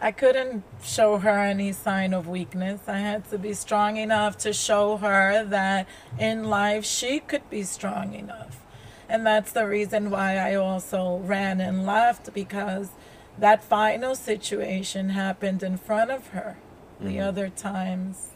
[0.00, 2.82] I couldn't show her any sign of weakness.
[2.88, 5.86] I had to be strong enough to show her that
[6.18, 8.60] in life she could be strong enough.
[9.08, 12.90] And that's the reason why I also ran and left because
[13.38, 16.56] that final situation happened in front of her.
[17.00, 17.28] The Mhm.
[17.28, 18.30] other times,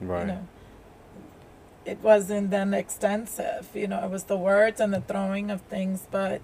[0.00, 0.20] Right.
[0.22, 0.48] you know,
[1.86, 3.68] it wasn't then extensive.
[3.72, 6.42] You know, it was the words and the throwing of things, but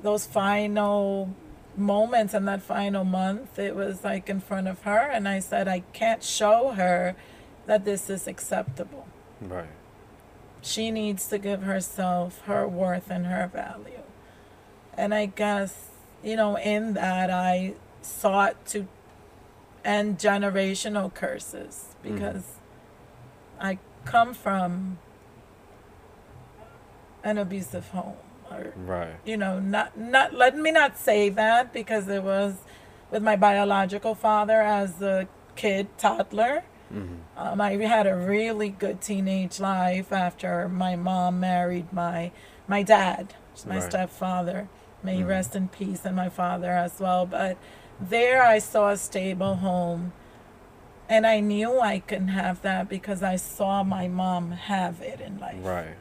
[0.00, 1.34] those final
[1.76, 5.68] moments in that final month, it was like in front of her, and I said,
[5.68, 7.16] I can't show her
[7.66, 9.06] that this is acceptable.
[9.40, 9.66] Right.
[10.60, 14.02] She needs to give herself her worth and her value.
[14.94, 15.88] And I guess,
[16.22, 18.86] you know, in that, I sought to
[19.84, 22.14] end generational curses mm-hmm.
[22.14, 22.44] because
[23.58, 24.98] I come from
[27.24, 28.16] an abusive home
[28.50, 29.14] or Right.
[29.24, 32.54] you know not not let me not say that because it was
[33.10, 39.00] with my biological father as a kid toddler hmm um, I had a really good
[39.00, 42.30] teenage life after my mom married my
[42.68, 43.34] my dad,
[43.66, 43.82] my Right.
[43.82, 44.68] stepfather.
[45.02, 45.28] May he Mhm.
[45.28, 47.26] rest in peace, and my father as well.
[47.26, 47.56] But
[47.98, 50.12] there, I saw a stable home,
[51.12, 55.38] and I knew I couldn't have that because I saw my mom have it in
[55.38, 55.94] life Right.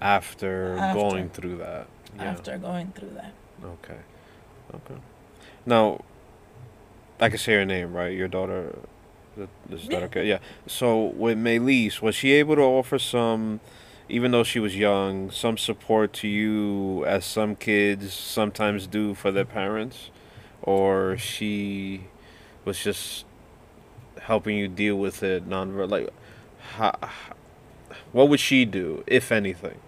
[0.00, 1.00] After, After.
[1.00, 1.86] going through that.
[2.16, 2.24] Yeah.
[2.24, 3.32] after going through that.
[3.64, 4.00] Okay.
[4.74, 5.00] Okay.
[5.64, 6.00] Now,
[7.20, 8.12] I can say her name, right?
[8.12, 8.76] Your daughter.
[9.70, 9.98] Is that Yeah.
[10.06, 10.26] okay?
[10.26, 10.38] Yeah.
[10.66, 13.60] So with Maylise, was she able to offer some,
[14.08, 19.30] even though she was young, some support to you as some kids sometimes do for
[19.30, 20.10] their parents,
[20.62, 22.04] or she
[22.64, 23.24] was just
[24.26, 26.10] helping you deal with it non like,
[26.74, 26.92] how,
[28.12, 29.78] what would she do if anything?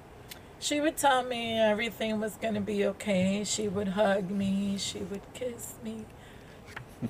[0.61, 3.43] She would tell me everything was going to be okay.
[3.45, 4.77] She would hug me.
[4.79, 6.05] She would kiss me.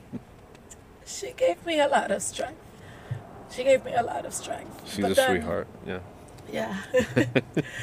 [1.06, 2.60] she gave me a lot of strength.
[3.50, 4.82] She gave me a lot of strength.
[4.86, 5.66] She's But a then- sweetheart.
[5.86, 6.00] Yeah.
[6.52, 6.76] Yeah.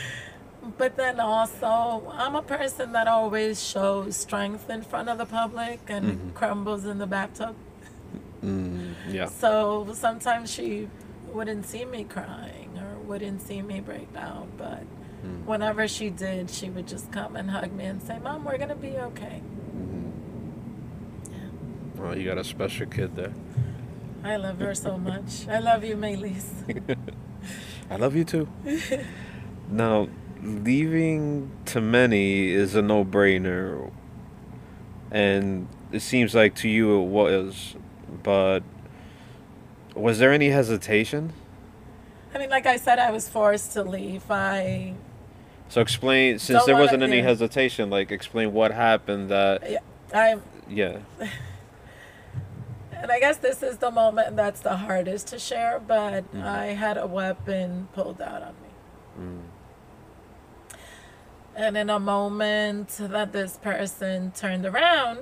[0.77, 5.81] but then also, I'm a person that always shows strength in front of the public
[5.87, 6.33] and Mhm.
[6.35, 7.55] crumbles in the bathtub.
[8.43, 9.25] Mm, yeah.
[9.27, 10.87] So sometimes she
[11.33, 14.83] wouldn't see me crying or wouldn't see me break down, but
[15.25, 15.43] Mm.
[15.45, 18.75] whenever she did, she would just come and hug me and say, "Mom, we're gonna
[18.75, 19.41] be okay."
[19.75, 20.11] Mhm.
[21.31, 22.01] Yeah.
[22.01, 23.33] Well, you got a special kid there.
[24.23, 25.47] I love her so much.
[25.47, 26.49] I love you, Maylise.
[27.89, 28.47] I love you too.
[29.69, 30.07] now,
[30.43, 33.91] leaving to many is a no-brainer,
[35.11, 37.75] and it seems like to you it was.
[38.23, 38.61] But
[39.95, 41.33] was there any hesitation?
[42.33, 44.29] I mean, like I said, I was forced to leave.
[44.29, 44.93] I
[45.69, 49.29] So explain, since there wasn't any hesitation, like explain what happened.
[49.29, 49.79] That Yeah,
[50.13, 50.37] I
[50.69, 50.99] yeah.
[53.01, 56.43] And I guess this is the moment that's the hardest to share, but Mhm.
[56.43, 58.69] I had a weapon pulled out on me.
[59.19, 59.41] Mm,
[61.55, 65.19] And in a moment that this person turned around,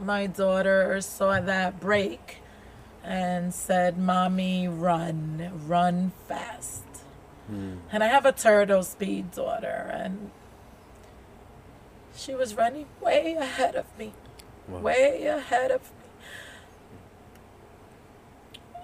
[0.00, 2.38] my daughter saw that break
[3.04, 6.82] and said, Mommy, run, run fast.
[7.50, 10.30] mm, And I have a turtle speed daughter, and
[12.14, 14.12] she was running way ahead of me.
[14.68, 14.80] wow.
[14.80, 15.88] way ahead of me.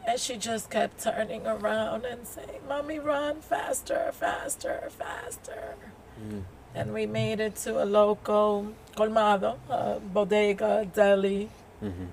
[0.07, 5.75] And she just kept turning around and saying, Mommy, run faster, faster, faster.
[6.23, 6.43] Mm,
[6.75, 11.49] And we made it to a local colmado, a bodega, deli.
[11.83, 12.09] mhm,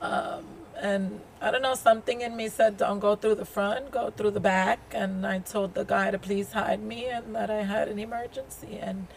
[0.00, 0.44] Um,
[0.80, 4.30] And I don't know, something in me said, don't go through the front, go through
[4.30, 4.78] the back.
[4.94, 8.78] And I told the guy to please hide me and that I had an emergency.
[8.80, 9.08] And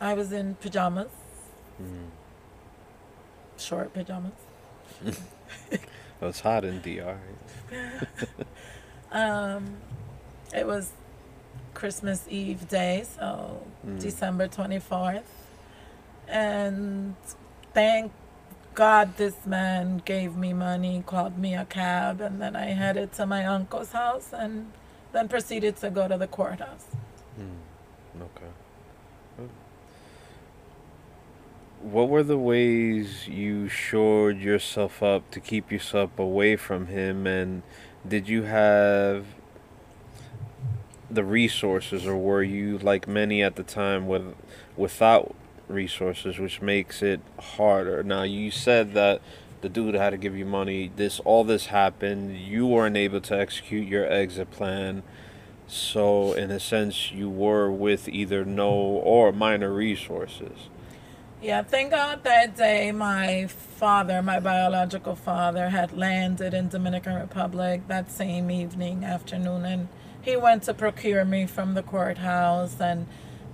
[0.00, 1.10] I was in pajamas,
[1.80, 2.08] Mm.
[3.56, 4.32] short pajamas.
[5.70, 5.80] it
[6.20, 7.18] was hot in DR.
[9.12, 9.76] Um,
[10.52, 10.90] it was
[11.78, 14.00] Christmas Eve day, so Mm.
[14.00, 15.30] December 24th.
[16.26, 17.14] And
[17.72, 18.10] thank
[18.74, 23.26] God this man gave me money, called me a cab, and then I headed to
[23.26, 24.72] my uncle's house and
[25.12, 26.86] then proceeded to go to the courthouse.
[27.40, 28.22] Mm.
[28.28, 28.52] Okay.
[31.80, 37.62] What were the ways you shored yourself up to keep yourself away from him, and
[38.06, 39.37] did you have
[41.10, 44.34] the resources, or were you like many at the time with
[44.76, 45.34] without
[45.68, 48.02] resources, which makes it harder?
[48.02, 49.20] Now you said that
[49.60, 50.90] the dude had to give you money.
[50.94, 52.36] This all this happened.
[52.38, 55.02] You weren't able to execute your exit plan.
[55.66, 60.70] So, in a sense, you were with either no or minor resources.
[61.42, 67.86] Yeah, thank God that day my father, my biological father, had landed in Dominican Republic
[67.86, 69.88] that same evening, afternoon, and
[70.28, 73.06] he went to procure me from the courthouse and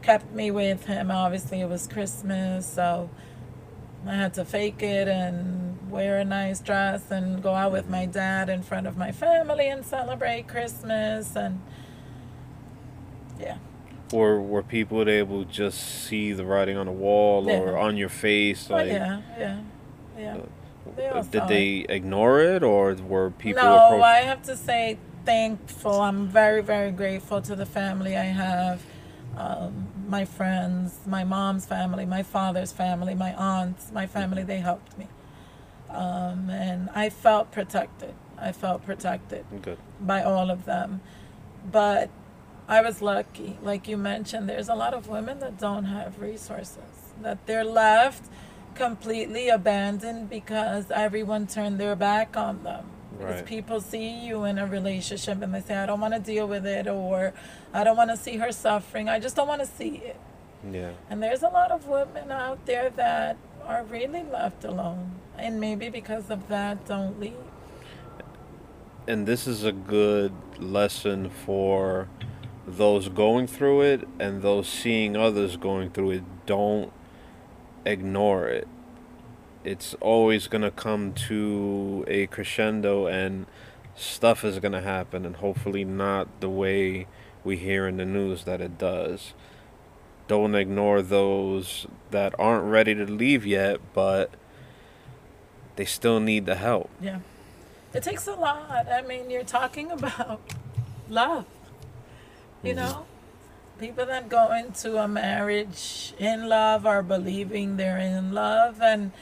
[0.02, 1.10] kept me with him.
[1.10, 3.10] Obviously, it was Christmas, so
[4.06, 8.06] I had to fake it and wear a nice dress and go out with my
[8.06, 11.62] dad in front of my family and celebrate Christmas and
[13.38, 13.58] yeah.
[14.12, 18.08] Or were people able to just see the writing on the wall or on your
[18.08, 18.68] face?
[18.70, 19.60] Oh Like, yeah, yeah,
[20.18, 20.36] yeah.
[20.36, 20.42] Uh,
[20.96, 24.04] they did they ignore it, or were people no, approaching?
[24.04, 26.00] I have to say thankful.
[26.00, 28.82] I'm very, very grateful to the family I have,
[29.36, 34.42] um, my friends, my mom's family, my father's family, my aunts, my family.
[34.42, 35.08] They helped me,
[35.90, 38.14] um, and I felt protected.
[38.38, 39.78] I felt protected Good.
[40.00, 41.00] by all of them,
[41.70, 42.10] but
[42.68, 43.58] I was lucky.
[43.62, 48.28] Like you mentioned, there's a lot of women that don't have resources, that they're left
[48.74, 52.84] completely abandoned because everyone turned their back on them.
[53.18, 53.46] Because Right.
[53.46, 56.66] people see you in a relationship and they say, I don't want to deal with
[56.66, 57.32] it, or
[57.72, 59.08] I don't want to see her suffering.
[59.08, 60.16] I just don't want to see it.
[60.70, 60.90] Yeah.
[61.10, 63.36] And there's a lot of women out there that
[63.66, 65.12] are really left alone.
[65.38, 67.34] And maybe because of that, don't leave.
[69.06, 72.08] and this is a good lesson for
[72.66, 76.90] those going through it and those seeing others going through it don't
[77.84, 78.66] ignore it
[79.64, 83.46] it's always going to come to a crescendo and
[83.96, 87.06] stuff is going to happen and hopefully not the way
[87.44, 89.32] we hear in the news that it does
[90.26, 94.30] don't ignore those that aren't ready to leave yet but
[95.76, 97.18] they still need the help Yeah.
[97.92, 98.88] It takes a lot.
[98.90, 100.40] I mean, you're talking about
[101.08, 101.46] love.
[102.60, 102.76] You Mhm.
[102.76, 103.06] know?
[103.78, 108.82] People that go into a marriage in love are believing they're in love.
[108.82, 109.12] And,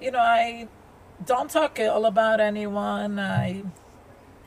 [0.00, 0.68] you know, I
[1.24, 3.18] don't talk ill about anyone.
[3.18, 3.62] I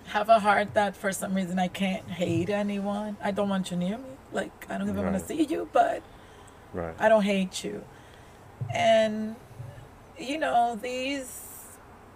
[0.08, 3.18] have a heart that for some reason I can't hate anyone.
[3.22, 4.04] I don't want you near me.
[4.32, 6.02] Like, I don't even want to see you, but
[6.74, 7.84] right I don't hate you.
[8.74, 9.36] And,
[10.18, 11.44] you know, these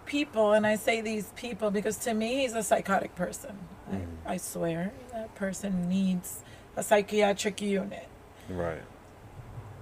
[0.06, 3.56] people, and I say these people because to me, he's a psychotic person.
[3.90, 4.06] Mhm.
[4.26, 6.40] I, I swear that person needs
[6.76, 8.08] a psychiatric unit.
[8.48, 8.82] right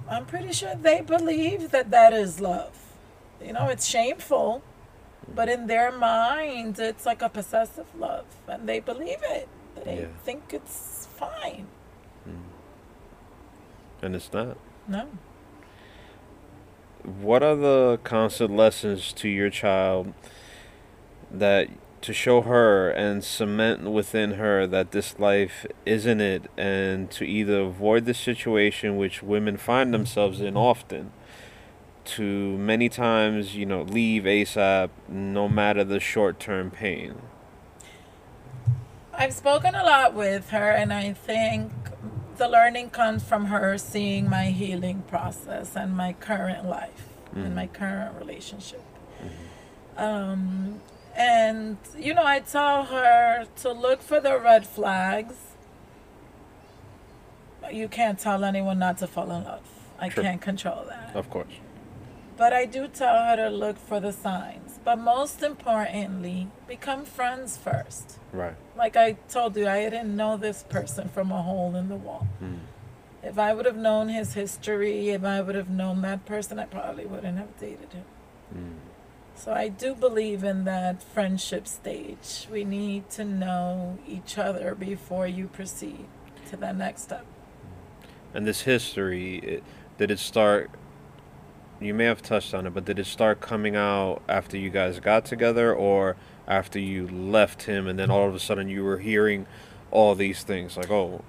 [0.09, 2.77] I'm pretty sure they believe that that is love.
[3.45, 4.62] You know, it's shameful,
[5.34, 9.49] but in their mind, it's like a possessive love, and they believe it.
[9.84, 10.07] They Yeah.
[10.24, 11.66] think it's fine.
[12.24, 12.36] Hmm.
[14.03, 14.57] and it's not
[14.88, 15.07] No.
[17.03, 20.12] what are the constant lessons to your child
[21.30, 21.68] that
[22.03, 27.61] to show her and cement within her that this life isn't it and to either
[27.61, 31.12] avoid the situation which women find themselves in often
[32.05, 37.15] to many times you know leave asap no matter the short-term pain
[39.13, 41.73] I've spoken a lot with her, and I think
[42.39, 47.55] the learning comes from her seeing my healing process and my current life and Mhm.
[47.55, 48.83] my current relationship.
[49.99, 50.81] Um,
[51.15, 55.35] and, you know, I tell her to look for the red flags.
[57.71, 59.61] You can't tell anyone not to fall in love.
[60.01, 60.23] I True.
[60.23, 61.15] can't control that.
[61.15, 61.53] of course
[62.41, 64.80] But I do tell her to look for the signs.
[64.82, 68.18] But most importantly, become friends first.
[68.32, 71.97] right Like I told you, I didn't know this person from a hole in the
[71.97, 72.26] wall.
[72.43, 72.61] Mm.
[73.22, 76.64] If I would have known his history, if I would have known that person, I
[76.64, 78.05] probably wouldn't have dated him.
[78.57, 78.78] Mm.
[79.34, 82.49] So I do believe in that friendship stage.
[82.51, 86.07] We need to know each other before you proceed
[86.49, 87.26] to the next step.
[88.32, 89.62] And this history, it,
[89.99, 90.70] did it start?
[91.81, 95.01] You may have touched on it, but did it start coming out after you guys
[95.01, 96.16] got together, or
[96.47, 99.47] after you left him, and then all of a sudden you were hearing
[99.91, 101.24] all these things like, oh,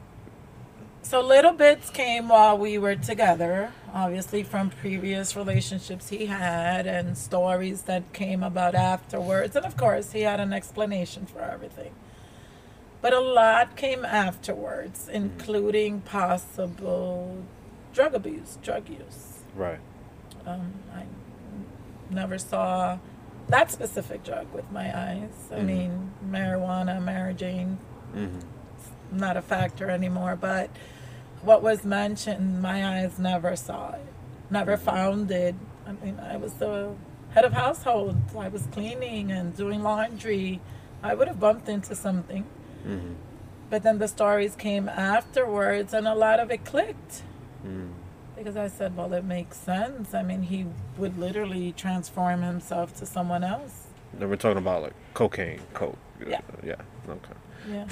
[1.03, 7.17] So little bits came while we were together, obviously from previous relationships he had and
[7.17, 9.55] stories that came about afterwards.
[9.55, 11.93] And of course, he had an explanation for everything.
[13.01, 15.15] But a lot came afterwards, mm-hmm.
[15.15, 17.43] including possible
[17.93, 19.39] drug abuse, drug use.
[19.55, 19.79] right,
[20.45, 21.03] Um, I
[22.09, 22.97] never saw
[23.47, 25.49] that specific drug with my eyes.
[25.51, 25.65] I Mhm.
[25.65, 27.77] mean, marijuana, Mary Jane,
[28.13, 28.39] hmm
[29.11, 30.37] not a factor anymore.
[30.37, 30.69] But
[31.41, 34.05] what was mentioned, my eyes never saw it,
[34.49, 35.55] never found it.
[35.85, 36.93] I mean, I was the
[37.31, 38.15] head of household.
[38.37, 40.61] I was cleaning and doing laundry.
[41.03, 42.45] I would have bumped into something.
[42.83, 43.13] hmm
[43.69, 47.23] But then the stories came afterwards, and a lot of it clicked.
[47.65, 47.89] mm
[48.41, 50.15] Because I said, well, it makes sense.
[50.15, 50.65] I mean, he
[50.97, 53.83] would literally transform himself to someone else.
[54.15, 55.95] Then we're talking about like cocaine, coke.
[56.27, 56.41] Yeah.
[56.63, 56.75] Yeah.
[57.07, 57.33] Okay.
[57.69, 57.85] Yeah.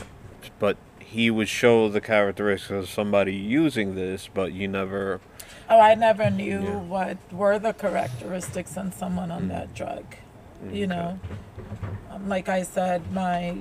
[0.57, 5.21] But he would show the characteristics of somebody using this, but you never.
[5.69, 6.75] Oh, I never knew Yeah.
[6.77, 9.49] what were the characteristics in someone on Mm.
[9.49, 10.15] that drug.
[10.65, 10.95] mm, You okay.
[10.95, 11.19] know,
[12.09, 13.55] um, like I said, my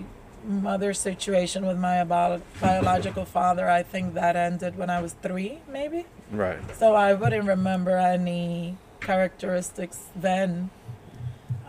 [0.48, 5.60] mother's situation with my bio- biological father, I think that ended when I was three,
[5.68, 6.06] maybe.
[6.30, 6.58] Right.
[6.76, 10.70] So I wouldn't remember any characteristics then.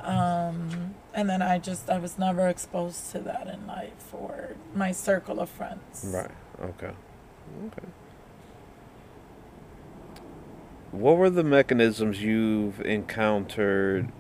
[0.01, 4.91] Um, and then I just, I was never exposed to that in life or my
[4.91, 6.05] circle of friends.
[6.07, 6.31] Right.
[6.61, 6.91] Okay.
[7.67, 7.87] Okay.
[10.91, 14.11] What were the mechanisms you've encountered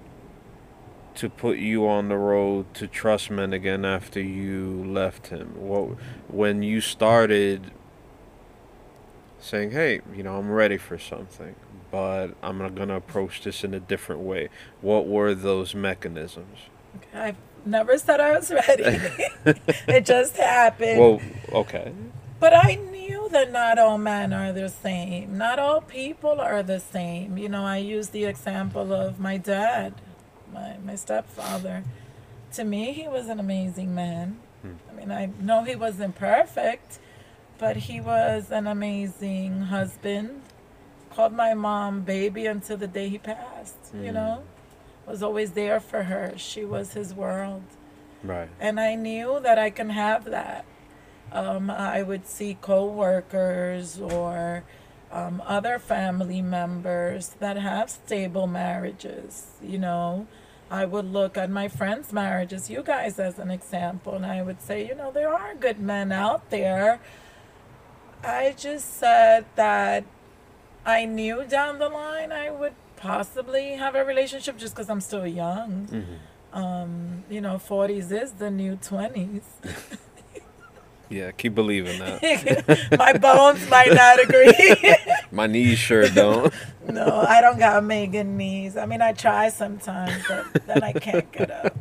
[1.19, 5.53] to put you on the road to trust men again after you left him?
[5.57, 5.97] What
[6.29, 7.71] when you started
[9.37, 11.55] saying, "Hey, you know, I'm ready for something,
[11.91, 14.47] but I'm gonna approach this in a different way."
[14.79, 16.69] What were those mechanisms?
[16.95, 18.83] Okay, I've never said I was ready.
[19.89, 20.99] it just happened.
[20.99, 21.91] Well, okay.
[22.39, 25.37] But I knew that not all men are the same.
[25.37, 27.37] Not all people are the same.
[27.37, 29.95] You know, I use the example of my dad,
[30.53, 31.83] my, my stepfather.
[32.53, 34.39] To me, he was an amazing man.
[34.61, 34.73] Hmm.
[34.89, 36.99] I mean, I know he wasn't perfect,
[37.57, 40.41] but he was an amazing husband.
[41.11, 44.13] Called my mom baby until the day he passed, you Hmm.
[44.15, 44.43] know?
[45.07, 46.33] Was always there for her.
[46.37, 47.63] She was his world
[48.23, 48.49] Right.
[48.59, 50.65] and I knew that I can have that.
[51.31, 54.63] Um, I would see coworkers or
[55.11, 59.47] um, other family members that have stable marriages.
[59.61, 60.27] You know,
[60.71, 64.61] I would look at my friends' marriages, you guys as an example, and I would
[64.61, 66.99] say, you know, there are good men out there.
[68.23, 70.03] I just said that
[70.85, 75.25] I knew down the line I would possibly have a relationship just because I'm still
[75.25, 76.15] young hmm
[76.53, 79.43] um, you know, 40s is the new 20s.
[81.09, 82.95] Yeah, keep believing that.
[82.99, 84.95] My bones might not agree.
[85.31, 86.53] My knees sure don't.
[86.87, 88.77] no, I don't got Megan knees.
[88.77, 91.75] I mean, I try sometimes, but then I can't get up.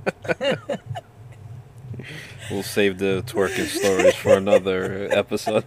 [2.50, 5.64] We'll save the twerking stories for another episode.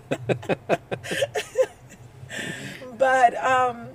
[3.02, 3.88] But um,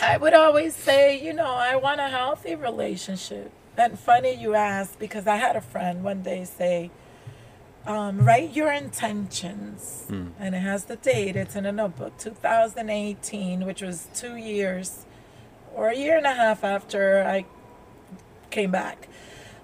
[0.00, 3.52] I would always say, you know, I want a healthy relationship.
[3.76, 6.90] And funny you ask because I had a friend one day say,
[7.86, 10.04] um, write your intentions.
[10.08, 10.28] Hmm.
[10.38, 15.04] And it has the date, it's in a notebook, 2018, which was two years
[15.74, 17.44] or a year and a half after I
[18.50, 19.08] came back.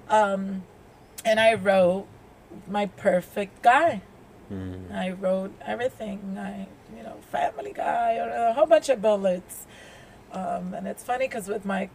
[0.09, 0.65] Um,
[1.25, 2.07] and I wrote
[2.69, 4.03] my perfect guy.
[4.53, 4.93] Mm.
[4.93, 6.37] I wrote everything.
[6.37, 6.67] I,
[6.97, 9.67] you know, Family Guy, or a whole bunch of bullets.
[10.33, 11.89] Um, and it's funny because with my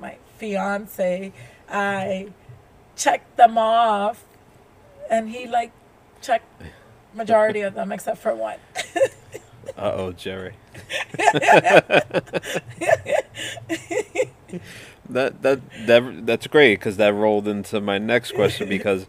[0.00, 1.32] my fiance,
[1.68, 2.28] I
[2.96, 4.24] checked them off,
[5.10, 5.72] and he like
[6.20, 6.62] checked
[7.14, 8.58] majority of them except for one.
[9.76, 10.54] Uh oh, Jerry.
[15.08, 19.06] that that that that's great because that rolled into my next question because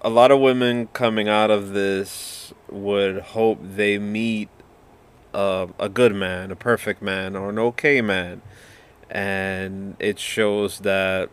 [0.00, 4.48] a lot of women coming out of this would hope they meet
[5.34, 8.40] a, a good man, a perfect man, or an okay man,
[9.10, 11.28] and it shows that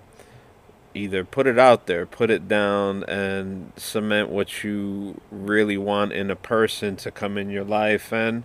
[0.94, 6.30] either put it out there, put it down, and cement what you really want in
[6.32, 8.44] a person to come in your life, and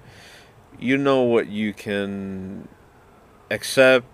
[0.79, 2.69] you know what you can
[3.51, 4.07] accept,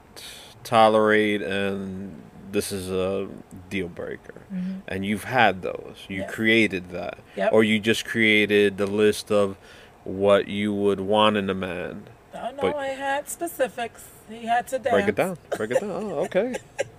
[0.64, 2.22] tolerate and
[2.52, 3.28] this is a
[3.70, 4.34] deal breaker.
[4.52, 4.72] Mm-hmm.
[4.86, 5.96] And you've had those.
[6.08, 6.26] You Yeah.
[6.28, 7.18] created that.
[7.34, 7.52] Yep.
[7.52, 9.56] Or you just created the list of
[10.04, 12.04] what you would want in a man.
[12.34, 14.04] Oh no, But- I had specifics.
[14.28, 14.92] He had to dance.
[14.92, 15.38] Break it down.
[15.56, 15.90] Break it down.
[15.90, 16.54] Oh, okay.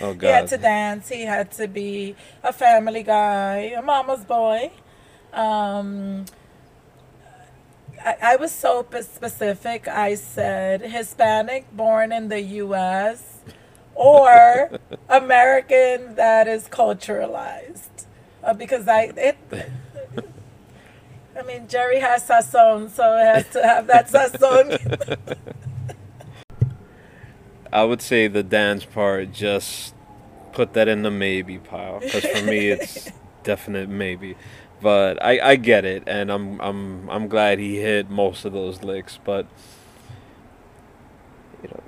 [0.00, 1.08] Oh He had to dance.
[1.08, 4.72] He had to be a family guy, a mama's boy.
[5.32, 6.24] Um,
[8.04, 9.88] I, I was so specific.
[9.88, 13.38] I said Hispanic, born in the U.S.,
[13.94, 14.70] or
[15.08, 18.06] American that is culturalized,
[18.42, 19.38] uh, because I it.
[21.36, 24.78] I mean, Jerry has sazon, so it has to have that sazon.
[27.74, 29.94] I would say the dance part just
[30.52, 33.10] put that in the maybe pile because for me it's
[33.42, 34.36] definite maybe.
[34.80, 38.84] But I, I get it, and I'm I'm I'm glad he hit most of those
[38.84, 39.18] licks.
[39.24, 39.46] But
[41.62, 41.82] you know,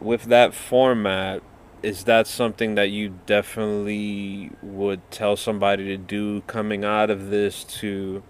[0.00, 1.42] with that format,
[1.82, 7.64] is that something that you definitely would tell somebody to do coming out of this
[7.64, 8.22] to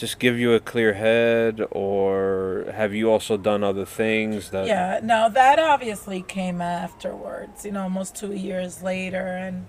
[0.00, 4.66] just give you a clear head, or have you also done other things that?
[4.66, 9.26] Yeah, no, that obviously came afterwards, you know, almost two years later.
[9.26, 9.66] And,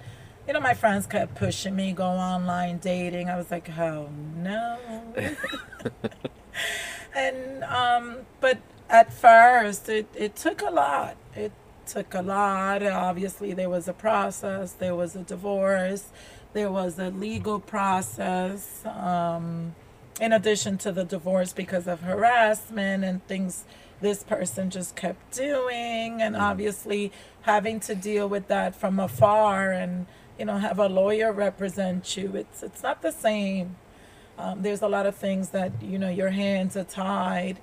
[0.47, 3.29] you know, my friends kept pushing me, go online dating.
[3.29, 4.07] I was like, oh,
[4.37, 4.79] no.
[7.13, 8.59] and, um, but
[8.89, 11.17] at first, it, it took a lot.
[11.35, 11.51] It
[11.85, 12.83] took a lot.
[12.83, 16.07] Obviously, there was a process, there was a divorce,
[16.53, 18.85] there was a legal process.
[18.85, 19.75] Um,
[20.19, 23.65] in addition to the divorce because of harassment and things
[24.01, 30.07] this person just kept doing and obviously having to deal with that from afar and
[30.39, 33.75] you know have a lawyer represent you it's it's not the same.
[34.37, 37.59] Um, there's a lot of things that you know your hands are tied.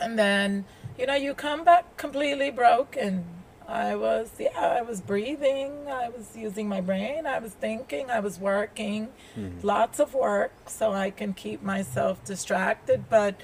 [0.00, 0.64] And then
[0.96, 3.24] you know you come back completely broken
[3.68, 8.18] i was yeah i was breathing i was using my brain i was thinking i
[8.18, 9.08] was working.
[9.34, 9.50] Hmm.
[9.62, 13.34] Lots of work so i can keep myself distracted but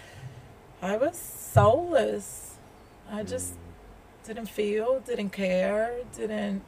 [0.81, 2.57] i was soulless.
[3.11, 3.61] I just hmm.
[4.27, 6.63] didn't feel didn't care didn't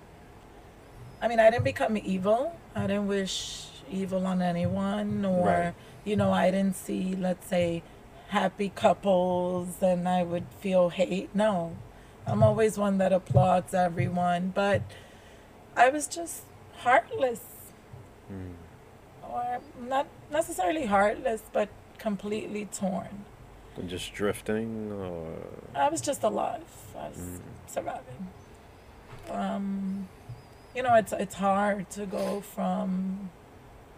[1.22, 2.54] i mean i didn't become evil.
[2.74, 5.74] I didn't wish evil on anyone or Right.
[6.04, 7.82] you know i didn't see let's say
[8.28, 11.30] happy couples and i would feel hate.
[11.34, 11.74] No
[12.27, 14.83] i'm always one that applauds everyone but
[15.77, 16.43] i was just
[16.79, 17.41] heartless
[19.22, 21.68] or not necessarily heartless but
[21.99, 23.24] completely torn
[23.79, 25.37] And just drifting, or
[25.74, 26.64] I was just alive.
[26.97, 28.22] I was surviving.
[29.31, 30.09] Um,
[30.74, 33.29] you know, it's it's hard to go from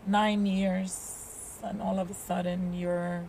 [0.05, 0.93] nine years
[1.63, 3.23] and all of a sudden you're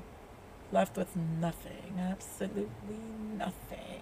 [0.71, 2.97] left with nothing, absolutely
[3.37, 4.01] nothing.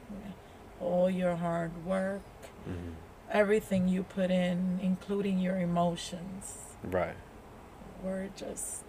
[0.81, 2.21] All your hard work,
[2.67, 2.93] Mhm.
[3.31, 7.15] everything you put in, including your emotions, right?
[8.03, 8.83] were just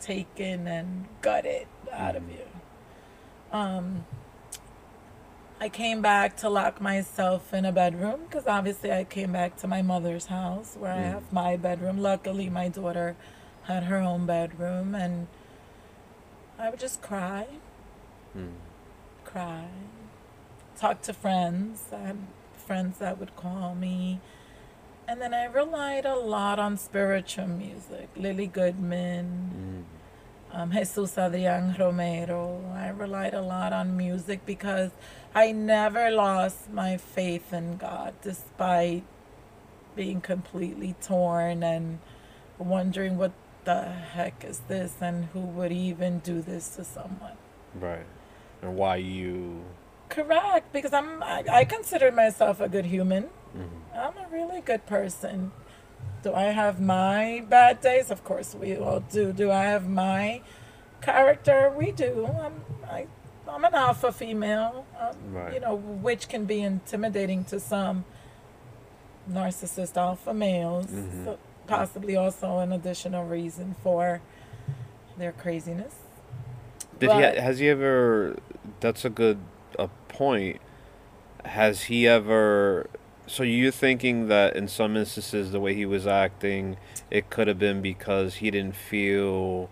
[0.00, 2.30] taken and gutted out of Mhm.
[2.38, 2.46] you.
[3.52, 4.06] Um,
[5.60, 9.66] I came back to lock myself in a bedroom because obviously I came back to
[9.68, 11.10] my mother's house where I Mm.
[11.12, 11.98] have my bedroom.
[11.98, 13.16] Luckily, my daughter
[13.64, 15.28] had her own bedroom, and
[16.58, 17.46] I would just cry,
[18.36, 18.54] Mm.
[19.24, 19.68] cry,
[20.76, 21.84] talk to friends.
[21.92, 22.18] I had
[22.56, 24.20] friends that would call me.
[25.08, 28.08] And then I relied a lot on spiritual music.
[28.16, 29.84] Lilly Goodman,
[30.52, 30.56] Mm.
[30.58, 32.60] um, Jesus Adrian Romero.
[32.74, 34.90] I relied a lot on music because
[35.34, 39.04] I never lost my faith in God despite
[39.94, 41.98] being completely torn and
[42.58, 43.32] wondering what
[43.64, 47.36] the heck is this and who would even do this to someone.
[47.74, 48.06] Right.
[48.62, 49.64] And why you?
[50.08, 53.24] Correct, because I'm I, I consider myself a good human.
[53.56, 53.68] Mhm.
[53.94, 55.52] I'm a really good person.
[56.22, 58.10] Do I have my bad days?
[58.10, 59.32] Of course we all do.
[59.32, 60.42] Do I have my
[61.00, 61.72] character?
[61.76, 62.26] We do.
[62.40, 62.54] I'm
[62.90, 63.06] I,
[63.48, 65.54] I'm an alpha female, um, Right.
[65.54, 68.04] you know, which can be intimidating to some
[69.30, 70.86] narcissist alpha males.
[70.86, 71.24] Mhm.
[71.24, 74.20] So possibly also an additional reason for
[75.18, 75.94] their craziness.
[76.98, 77.40] Did But- he?
[77.40, 78.36] Has he ever?
[78.80, 79.38] That's a good
[80.20, 80.60] point.
[81.44, 82.88] Has he ever?
[83.26, 86.76] So you're thinking that in some instances the way he was acting,
[87.10, 89.68] it could have been because he didn't feel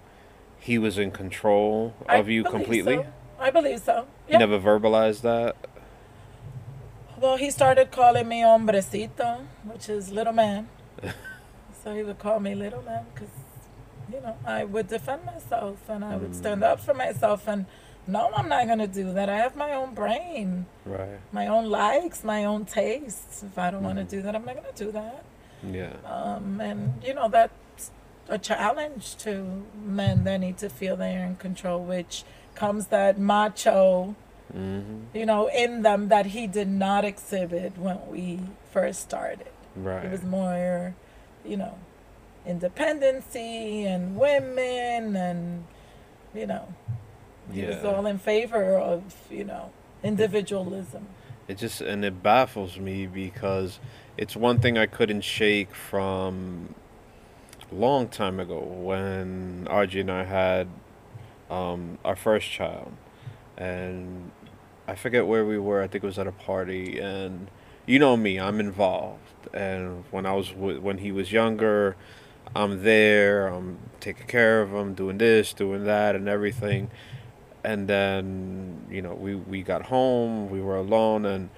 [0.58, 2.96] he was in control I of you believe completely.
[2.96, 3.06] so.
[3.38, 4.06] I believe so.
[4.26, 4.38] He Yeah.
[4.38, 5.56] never verbalized that.
[7.20, 10.68] Well, he started calling me hombrecito, which is little man.
[11.82, 13.30] so he would call me little man because,
[14.12, 16.34] you know, I would defend myself and I would Mm.
[16.42, 17.46] stand up for myself.
[17.46, 17.66] And
[18.06, 19.28] No, I'm not gonna do that.
[19.30, 21.18] I have my own brain, Right.
[21.32, 23.42] my own likes, my own tastes.
[23.42, 25.24] If I don't want to do that, I'm not gonna do that.
[25.62, 25.94] Yeah.
[26.04, 27.90] Um, and you know that's
[28.28, 32.24] a challenge to men that need to feel they're in control, which
[32.54, 34.14] comes that macho,
[34.54, 35.16] Mm-hmm.
[35.16, 38.40] you know, in them that he did not exhibit when we
[38.70, 39.48] first started.
[39.74, 40.04] Right.
[40.04, 40.94] It was more,
[41.44, 41.78] you know,
[42.46, 45.64] independency and women and,
[46.34, 46.68] you know,
[47.52, 47.68] he yeah.
[47.68, 49.70] was all in favor of, you know,
[50.02, 51.06] individualism.
[51.46, 53.78] It just and it baffles me because
[54.16, 56.74] it's one thing I couldn't shake from
[57.70, 60.68] a long time ago when RG and I had
[61.50, 62.92] um, our first child,
[63.56, 64.30] and
[64.88, 65.82] I forget where we were.
[65.82, 67.50] I think it was at a party, and
[67.86, 69.20] you know me, I'm involved.
[69.52, 71.96] And when I was w- when he was younger,
[72.56, 73.48] I'm there.
[73.48, 76.90] I'm taking care of him, doing this, doing that, and everything
[77.64, 81.48] and then you know we we got home we were alone and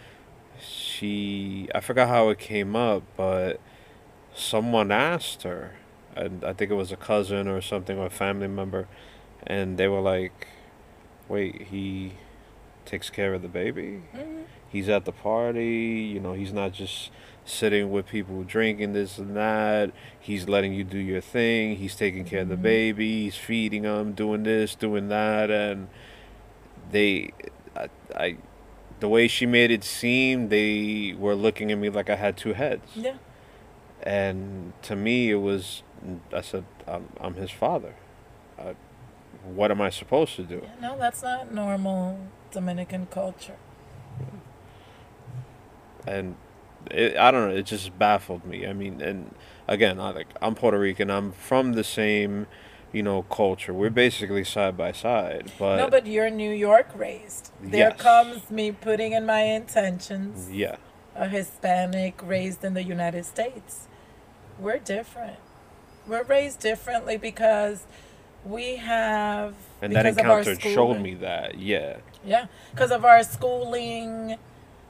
[0.61, 3.61] she i forgot how it came up but
[4.35, 5.75] someone asked her
[6.15, 8.87] and i think it was a cousin or something or a family member
[9.47, 10.47] and they were like
[11.29, 12.13] wait he
[12.85, 14.45] takes care of the baby Mhm.
[14.69, 17.11] he's at the party you know he's not just
[17.47, 22.25] sitting with people drinking this and that he's letting you do your thing he's taking
[22.25, 22.63] care of the Mhm.
[22.63, 25.89] baby he's feeding them doing this doing that and
[26.91, 27.31] they
[27.77, 28.37] I, I
[29.01, 32.55] the way she made it seem they were looking at me like i had two
[32.55, 33.15] heads Yeah.
[34.03, 35.83] and to me it was
[36.33, 37.95] i said i'm, I'm his father
[38.59, 38.75] I,
[39.45, 40.89] what am i supposed to do yeah.
[40.89, 42.19] No, that's not normal
[42.51, 43.57] Dominican culture.
[46.07, 46.37] and
[46.91, 47.55] it, I don't know.
[47.57, 48.67] It just baffled me.
[48.67, 49.35] I mean, and
[49.69, 51.11] again, I like I'm Puerto Rican.
[51.11, 52.47] I'm from the same,
[52.93, 53.73] you know, culture.
[53.75, 55.53] We're basically side by side.
[55.59, 57.51] But, no, but you're New York raised.
[57.61, 58.01] There Yes.
[58.01, 60.51] comes me putting in my intentions.
[60.51, 60.77] yeah,
[61.15, 63.89] a Hispanic raised in the United States.
[64.59, 65.39] We're different.
[66.07, 67.83] We're raised differently because
[68.45, 71.59] we have and that encounter showed me that.
[71.59, 74.37] Yeah, Yeah, because of our schooling,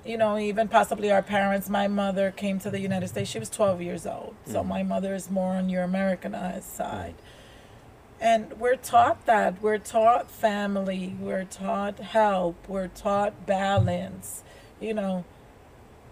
[0.07, 1.69] you know, even possibly our parents.
[1.69, 3.31] My mother came to the United States.
[3.31, 4.35] She was 12 years old.
[4.47, 4.67] So Mhm.
[4.67, 7.15] my mother is more on your Americanized side.
[8.21, 9.61] And we're taught that.
[9.61, 11.15] We're taught family.
[11.21, 12.57] We're taught help.
[12.69, 14.43] We're taught balance.
[14.81, 15.25] You know,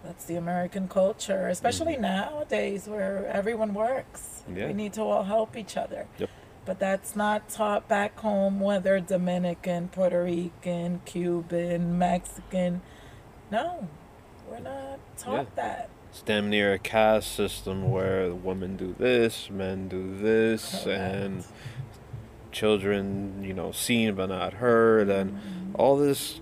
[0.03, 4.43] that's the American culture, especially nowadays where everyone works.
[4.53, 4.67] Yeah.
[4.67, 6.05] We need to all help each other.
[6.19, 6.29] Yep.
[6.65, 12.81] But that's not taught back home, whether Dominican, Puerto Rican, Cuban, Mexican.
[13.51, 13.87] No,
[14.49, 15.89] we're not taught that.
[16.09, 21.43] it's damn near a caste system where women do this, men do this, and
[22.51, 25.39] children, you know, seen but not heard, and Mhm.
[25.79, 26.39] all this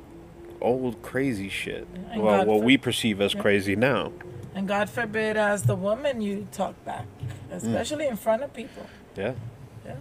[0.61, 1.87] old crazy shit.
[2.11, 3.41] And well, God what for- we perceive as Yeah.
[3.41, 4.11] crazy now.
[4.55, 7.55] And God forbid, as the woman, you talk back, Mm.
[7.57, 8.83] especially in front of people.
[9.17, 9.33] Yeah.
[9.85, 9.95] Yeah.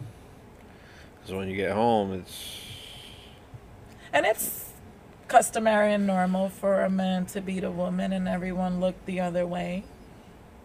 [1.21, 2.59] Because when you get home, it's
[4.15, 4.62] And it's
[5.33, 9.47] customary and normal for a man to beat a woman and everyone look the other
[9.47, 9.85] way.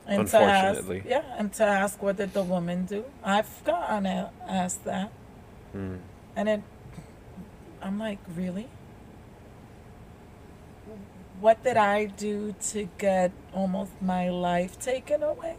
[0.05, 3.03] And to ask, yeah, and to ask what did the woman do?
[3.23, 4.05] I've gotten
[4.47, 5.11] asked that,
[5.75, 5.99] mm,
[6.35, 6.61] and it,
[7.81, 8.69] I'm like, really?
[11.41, 15.57] What did I do to get almost my life taken away?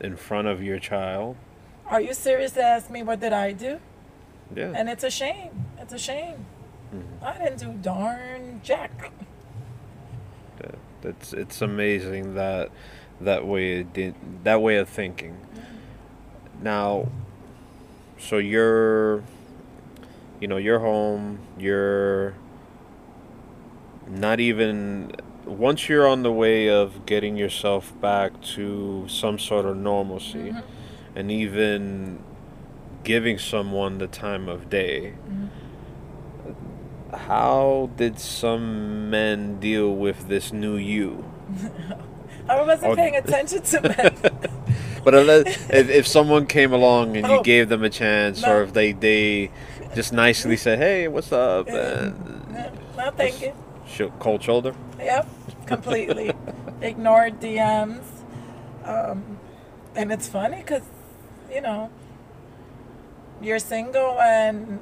[0.00, 1.36] in front of your child.
[1.86, 3.80] Are you serious to ask me what did I do?
[4.54, 4.72] Yeah.
[4.74, 5.66] And it's a shame.
[5.78, 6.46] It's a shame.
[6.94, 7.02] Mhm.
[7.22, 9.10] I didn't do darn jack.
[10.58, 12.70] That, that's it's amazing that
[13.20, 14.14] that way did,
[14.44, 15.36] that way of thinking.
[16.62, 17.08] Now,
[18.18, 19.22] so you're,
[20.40, 21.38] you know, you're home.
[21.58, 22.34] You're
[24.08, 25.12] not even
[25.44, 30.62] once you're on the way of getting yourself back to some sort of normalcy, Mhm.
[31.14, 32.18] and even
[33.04, 35.12] giving someone the time of day.
[35.28, 35.48] Mhm.
[37.12, 41.24] How did some men deal with this new you?
[42.48, 44.16] I wasn't Or- paying attention to men.
[45.04, 47.42] But unless, if, if someone came along and you Oh.
[47.44, 48.52] gave them a chance, No.
[48.56, 49.52] or if they, they
[49.94, 52.18] just nicely said, "Hey, what's up?" And
[52.52, 53.52] no, no, thank you.
[54.18, 54.74] cold shoulder.
[54.98, 55.28] Yep,
[55.66, 56.32] completely.
[56.82, 58.02] Ignored DMs.
[58.84, 59.38] Um,
[59.94, 60.82] and it's funny because,
[61.54, 61.88] you know,
[63.40, 64.80] you're single and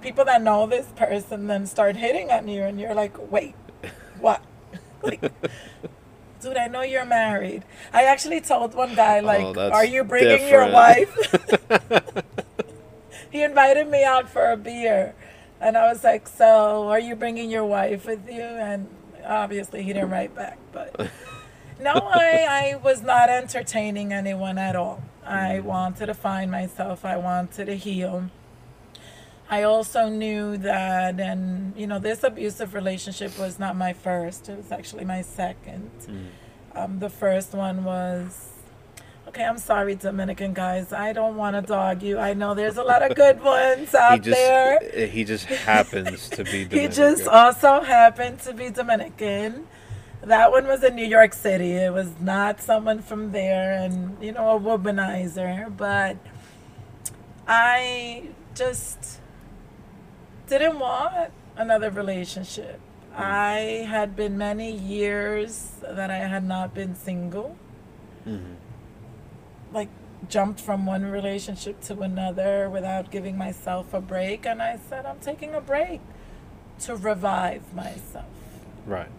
[0.00, 3.54] people that know this person then start hitting on you and you're like, wait,
[4.20, 4.42] what?
[5.02, 5.20] like,
[6.40, 7.64] dude, I know you're married.
[7.92, 11.14] I actually told one guy, oh, like, Oh, are you bringing your wife?
[13.30, 15.14] he invited me out for a beer.
[15.60, 18.42] And I was like, so are you bringing your wife with you?
[18.42, 18.88] And
[19.24, 20.94] obviously he didn't write back, but
[21.80, 25.02] no, I, I was not entertaining anyone at all.
[25.24, 25.64] I mm.
[25.64, 27.04] wanted to find myself.
[27.04, 28.30] I wanted to heal.
[29.48, 34.48] I also knew that, and you know, this abusive relationship was not my first.
[34.48, 35.90] It was actually my second.
[36.74, 38.50] Um, the first one was,
[39.28, 40.92] okay, I'm sorry, Dominican guys.
[40.92, 42.18] I don't want to dog you.
[42.18, 45.06] I know there's a lot of good ones He out just there.
[45.06, 46.64] he just happens to be.
[46.64, 46.78] Dominican.
[46.80, 49.68] he just also happened to be Dominican.
[50.22, 51.72] That one was in New York City.
[51.72, 55.74] It was not someone from there and, you know, a womanizer.
[55.76, 56.16] But
[57.46, 58.24] I
[58.54, 59.20] just
[60.48, 62.80] didn't want another relationship.
[63.14, 67.56] I had been many years that I had not been single.
[68.26, 68.56] Mhm.
[69.72, 69.88] Like,
[70.28, 74.46] jumped from one relationship to another without giving myself a break.
[74.46, 76.00] And I said, I'm taking a break
[76.80, 78.26] to revive myself.
[78.84, 79.10] Right.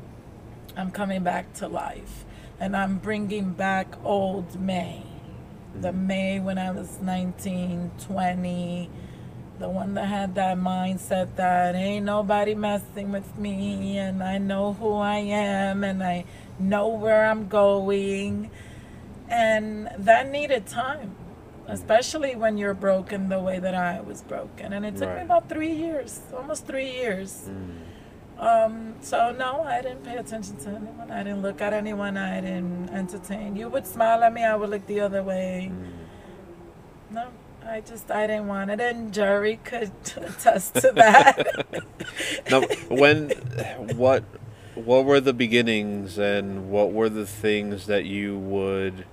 [0.75, 2.25] I'm coming back to life.
[2.59, 5.03] And I'm bringing back old May.
[5.79, 8.89] The May when I was 19, 20.
[9.59, 14.73] The one that had that mindset that ain't nobody messing with me and I know
[14.73, 16.25] who I am and I
[16.59, 18.51] know where I'm going.
[19.29, 21.15] And that needed time,
[21.67, 24.73] especially when you're broken the way that I was broken.
[24.73, 27.49] And it took me about three years, almost three years.
[27.49, 27.87] Mm.
[28.39, 31.09] Um, so no, I didn't pay attention to anyone.
[31.09, 32.15] I didn't look at anyone.
[32.15, 33.55] I didn't entertain.
[33.55, 35.71] You would smile at me, I would look the other way.
[35.73, 35.87] Mm.
[37.09, 37.27] No,
[37.67, 41.75] I just I didn't want it, and Jerry could attest to that.
[42.49, 43.29] Now, when
[43.95, 44.23] what
[44.73, 49.05] what were the beginnings and what were the things that you would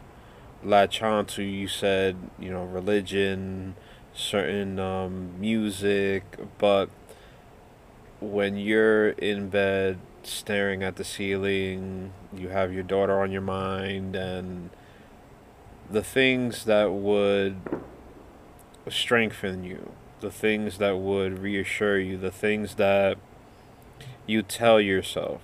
[0.63, 1.43] latch on to?
[1.43, 3.75] You said you know religion,
[4.15, 6.89] certain um, music, but
[8.21, 14.15] when you're in bed staring at the ceiling, you have your daughter on your mind,
[14.15, 14.71] and
[15.91, 17.57] the things that would
[18.91, 23.19] strengthen you, the things that would reassure you, the things that
[24.27, 25.41] you tell yourself.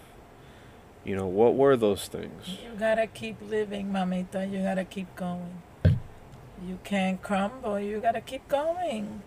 [1.05, 2.59] You know, what were those things?
[2.63, 4.51] you gotta keep living, mamita.
[4.51, 5.63] You gotta keep going.
[5.85, 7.81] You can't crumble.
[7.81, 9.23] You gotta keep going.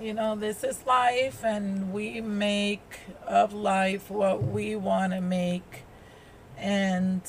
[0.00, 5.84] You know, this is life, and we make of life what we want to make.
[6.56, 7.22] And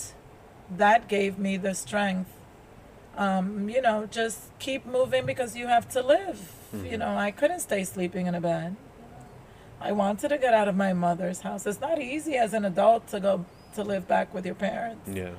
[0.76, 2.32] that gave me the strength.
[3.18, 6.52] Um, you know, just keep moving because you have to live.
[6.74, 7.00] You Mhm.
[7.00, 8.76] know, I couldn't stay sleeping in a bed.
[9.80, 11.66] I wanted to get out of my mother's house.
[11.68, 13.46] It's not easy as an adult to go
[13.76, 15.08] to live back with your parents.
[15.08, 15.32] Yeah.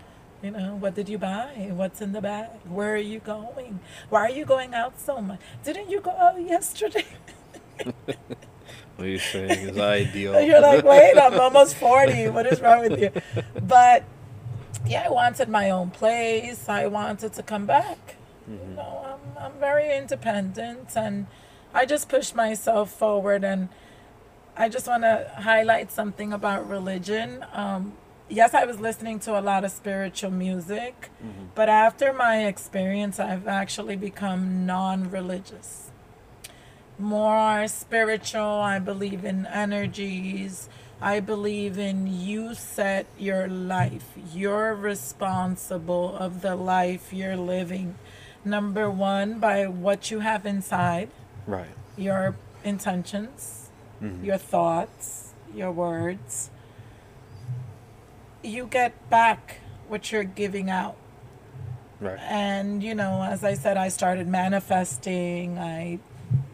[0.43, 1.70] You know, what did you buy?
[1.72, 2.51] What's in the bag?
[2.68, 3.81] Where are you going?
[4.11, 5.41] Why are you going out so much?
[5.64, 7.07] Didn't you go out yesterday?
[8.97, 10.41] What are you're saying is ideal.
[10.41, 12.29] You're like, wait, I'm almost 40.
[12.29, 13.11] What is wrong with you?
[13.61, 14.05] But
[14.87, 16.68] yeah, I wanted my own place.
[16.68, 18.16] I wanted to come back.
[18.49, 18.76] You Mhm.
[18.76, 19.07] know,
[19.39, 21.26] I'm, I'm very independent and
[21.72, 23.43] I just pushed myself forward.
[23.45, 23.68] And
[24.57, 27.45] I just want to highlight something about religion.
[27.53, 27.95] Um,
[28.28, 31.49] yes, I was listening to a lot of spiritual music, Mhm.
[31.55, 35.91] but after my experience, I've actually become non religious.
[36.99, 38.61] More spiritual.
[38.61, 40.68] I believe in energies.
[41.05, 44.07] I believe in you set your life.
[44.33, 47.97] You're responsible of the life you're living.
[48.43, 51.11] Number one, by what you have inside,
[51.47, 51.69] Right.
[51.99, 53.69] your intentions,
[54.01, 54.25] Mhm.
[54.25, 56.49] your thoughts, your words.
[58.43, 59.57] You get back
[59.89, 60.97] what you're giving out.
[62.01, 62.19] Right.
[62.21, 65.59] And, you know, as I said, I started manifesting.
[65.59, 65.99] I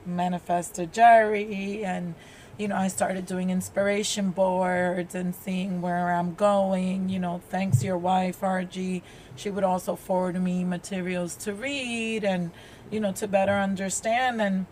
[0.04, 2.14] manifested Jerry and,
[2.60, 7.08] you know, I started doing inspiration boards and seeing where I'm going.
[7.08, 9.00] You know, thanks to your wife, RG,
[9.34, 12.50] she would also forward me materials to read and,
[12.90, 14.42] you know, to better understand.
[14.42, 14.66] And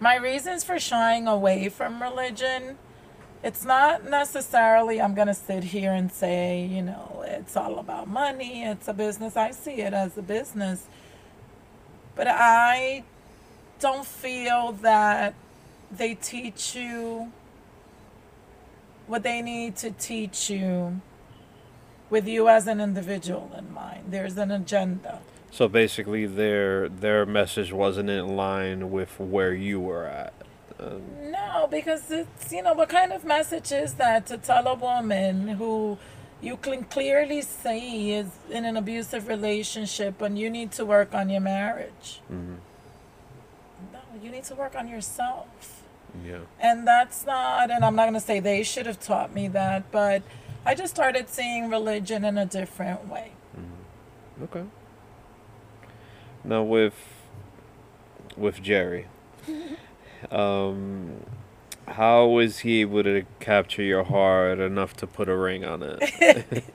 [0.00, 2.78] my reasons for shying away from religion
[3.42, 8.08] it's not necessarily I'm going to sit here and say, you know, it's all about
[8.08, 9.36] money, it's a business.
[9.36, 10.86] I see it as a business.
[12.16, 13.04] But I
[13.78, 15.34] don't feel that
[15.90, 17.32] they teach you
[19.06, 21.00] what they need to teach you
[22.10, 24.04] with you as an individual in mind.
[24.10, 25.20] There's an agenda.
[25.50, 30.34] So basically, their their message wasn't in line with where you were at.
[30.78, 34.74] Um, No, because it's, you know, what kind of message is that to tell a
[34.74, 35.96] woman who
[36.42, 41.30] you can clearly see is in an abusive relationship and you need to work on
[41.30, 42.20] your marriage?
[42.30, 42.56] mhm.
[43.92, 45.75] No, you need to work on yourself.
[46.24, 46.40] Yeah.
[46.60, 49.90] And that's not, and I'm not going to say they should have taught me that,
[49.90, 50.22] but
[50.64, 53.32] I just started seeing religion in a different way.
[54.42, 54.64] Okay.
[56.44, 56.94] Now with
[58.36, 59.06] with Jerry,
[60.30, 61.24] um,
[61.88, 66.64] how was he able to capture your heart enough to put a ring on it?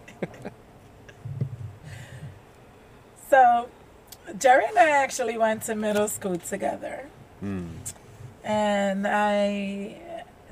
[3.31, 3.69] So,
[4.37, 7.07] Jerry and I actually went to middle school together.
[7.39, 7.67] Hmm.
[8.43, 9.97] And I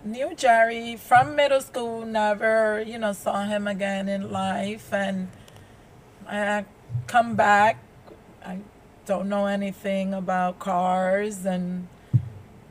[0.03, 4.93] knew Jerry from middle school, never, you know, saw him again in life.
[4.93, 5.29] And
[6.27, 6.65] I
[7.07, 7.83] come back,
[8.45, 8.59] I
[9.05, 11.45] don't know anything about cars.
[11.45, 11.87] And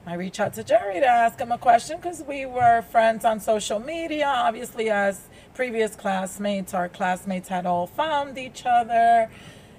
[0.06, 3.40] I reach out to Jerry to ask him a question because we were friends on
[3.40, 4.26] social media.
[4.26, 9.28] Obviously, as previous classmates, our classmates had all found each other.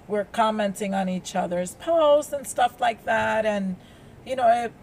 [0.07, 3.45] We're commenting on each other's posts and stuff like that.
[3.45, 3.77] And,
[4.25, 4.73] you know, it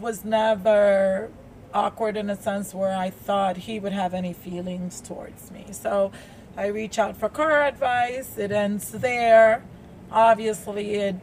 [0.00, 1.30] was never
[1.74, 5.66] awkward in a sense where I thought he would have any feelings towards me.
[5.72, 6.12] So
[6.56, 8.38] I reach out for car advice.
[8.38, 9.62] It ends there.
[10.10, 11.16] Obviously, it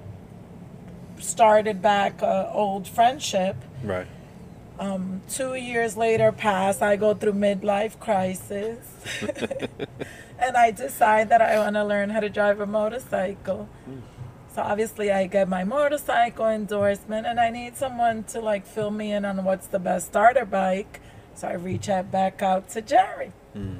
[1.20, 3.56] started back a old friendship.
[3.84, 4.08] Right.
[4.78, 6.82] Um, two years later pass.
[6.82, 8.78] I go through midlife crisis,
[10.40, 13.70] and I decide that I want to learn how to drive a motorcycle.
[14.56, 19.12] So obviously, I get my motorcycle endorsement, and I need someone to like fill me
[19.12, 21.02] in on what's the best starter bike.
[21.34, 23.80] So I reach out back out to Jerry, hmm.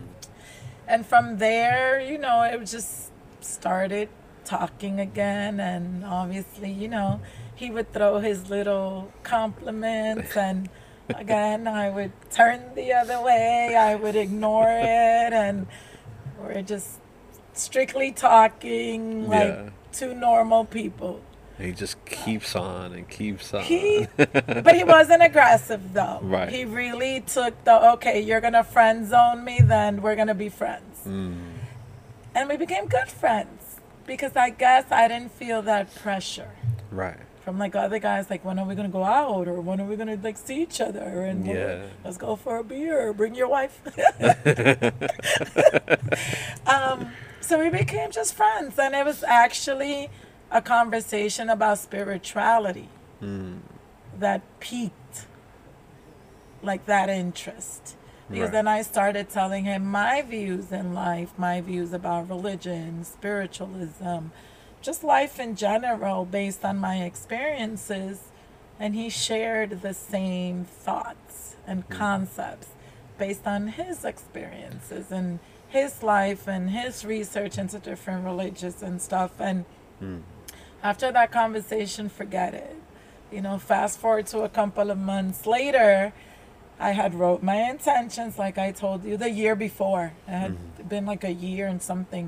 [0.86, 3.10] and from there, you know, it just
[3.40, 4.10] started
[4.44, 7.22] talking again, and obviously, you know,
[7.56, 10.68] he would throw his little compliments, and
[11.08, 15.68] again, I would turn the other way, I would ignore it, and
[16.38, 17.00] we're just
[17.54, 19.70] strictly talking like Yeah.
[19.98, 21.22] Two normal people.
[21.58, 23.64] He just keeps on and keeps on.
[23.64, 26.20] He, but he wasn't aggressive though.
[26.22, 26.50] Right.
[26.50, 28.20] He really took the okay.
[28.20, 31.00] You're gonna friend zone me, then we're gonna be friends.
[31.08, 31.54] Mm.
[32.36, 36.52] And we became good friends because I guess I didn't feel that pressure
[36.92, 37.16] Right.
[37.46, 38.30] from like other guys.
[38.30, 40.82] Like when are we gonna go out or when are we gonna like see each
[40.82, 41.86] other and Yeah.
[42.04, 43.08] let's go for a beer.
[43.08, 43.80] Or bring your wife.
[46.68, 47.12] um,
[47.46, 50.10] so we became just friends, and it was actually
[50.52, 52.90] a conversation about spirituality
[53.22, 53.60] Mm.
[54.20, 55.26] that piqued
[56.62, 57.96] like that interest
[58.30, 58.52] because Right.
[58.52, 64.28] then i started telling him my views in life my views about religion spiritualism
[64.82, 68.16] just life in general based on my experiences
[68.80, 72.68] and he shared the same thoughts and concepts
[73.18, 75.40] based on his experiences and
[75.76, 79.66] his life and his research into different religions and stuff and
[80.02, 80.22] Mm.
[80.84, 82.76] after that conversation, forget it.
[83.32, 86.12] You know, fast forward to a couple of months later,
[86.80, 90.12] I had wrote my intentions, like I told you, the year before.
[90.28, 92.28] It had been like a year and something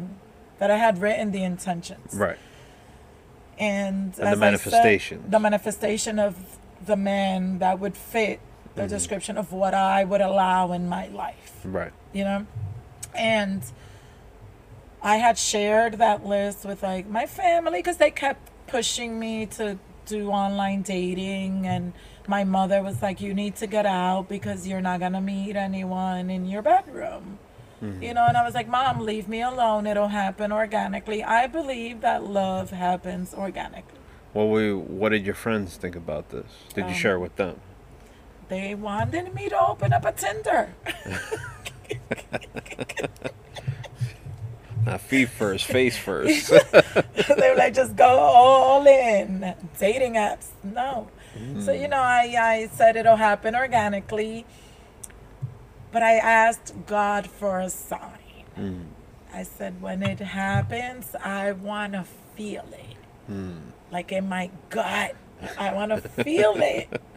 [0.60, 2.14] that I had written the intentions.
[2.14, 2.38] Right.
[3.60, 5.24] And, And the as I said, manifestation.
[5.30, 6.36] the manifestation of
[6.86, 8.40] the man that would fit
[8.76, 11.92] the description of what I would allow in my life Right.
[12.14, 12.46] you know
[13.18, 13.62] and
[15.02, 19.78] i had shared that list with like my family because they kept pushing me to
[20.06, 21.94] do online dating and
[22.28, 25.56] my mother was like you need to get out because you're not going to meet
[25.56, 27.40] anyone in your bedroom.
[28.02, 29.86] You know and i was like mom leave me alone.
[29.86, 31.24] It'll happen organically.
[31.24, 34.00] I believe that love happens organically.
[34.34, 36.48] What we what did your friends think about this?
[36.74, 37.60] Did you Um, share it with them?
[38.50, 40.74] they wanted me to open up a tinder
[44.86, 46.50] Not feet first, face first.
[46.72, 49.54] they were like, just go all in.
[49.78, 51.10] Dating apps, no.
[51.60, 54.46] So, you know, I, I said it'll happen organically.
[55.92, 58.46] But I asked God for a sign.
[58.58, 58.86] Mm.
[59.34, 63.32] I said, when it happens, I want to feel it.
[63.32, 63.60] Mm.
[63.92, 65.16] Like in my gut.
[65.58, 67.02] I want to feel it.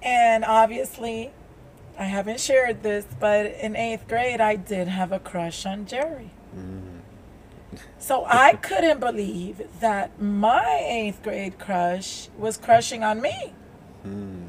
[0.00, 1.32] And obviously,
[1.98, 6.30] I haven't shared this, but in eighth grade, I did have a crush on Jerry.
[7.98, 13.52] So I couldn't believe that my eighth grade crush was crushing on me.
[14.06, 14.46] Mm.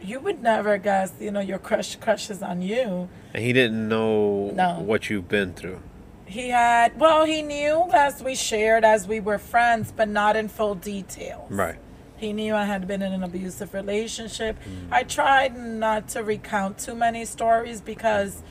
[0.00, 3.08] You would never guess, you know, your crush crushes on you.
[3.34, 4.80] And he didn't know No.
[4.80, 5.82] what you've been through.
[6.24, 10.48] He had, well, he knew as we shared, as we were friends, but not in
[10.48, 11.50] full details.
[11.50, 11.78] Right.
[12.18, 14.56] He knew I had been in an abusive relationship.
[14.64, 14.92] Mm.
[14.92, 18.42] I tried not to recount too many stories because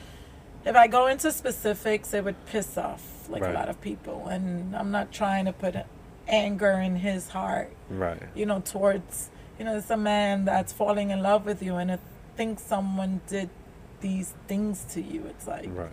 [0.66, 3.52] if I go into specifics, it would piss off like Right.
[3.54, 4.28] a lot of people.
[4.28, 5.76] And I'm not trying to put
[6.30, 8.24] anger in his heart, Right.
[8.36, 11.90] you know, towards you know, it's a man that's falling in love with you and
[11.90, 12.00] it
[12.36, 13.50] thinks someone did
[14.02, 15.26] these things to you.
[15.26, 15.90] It's like Right.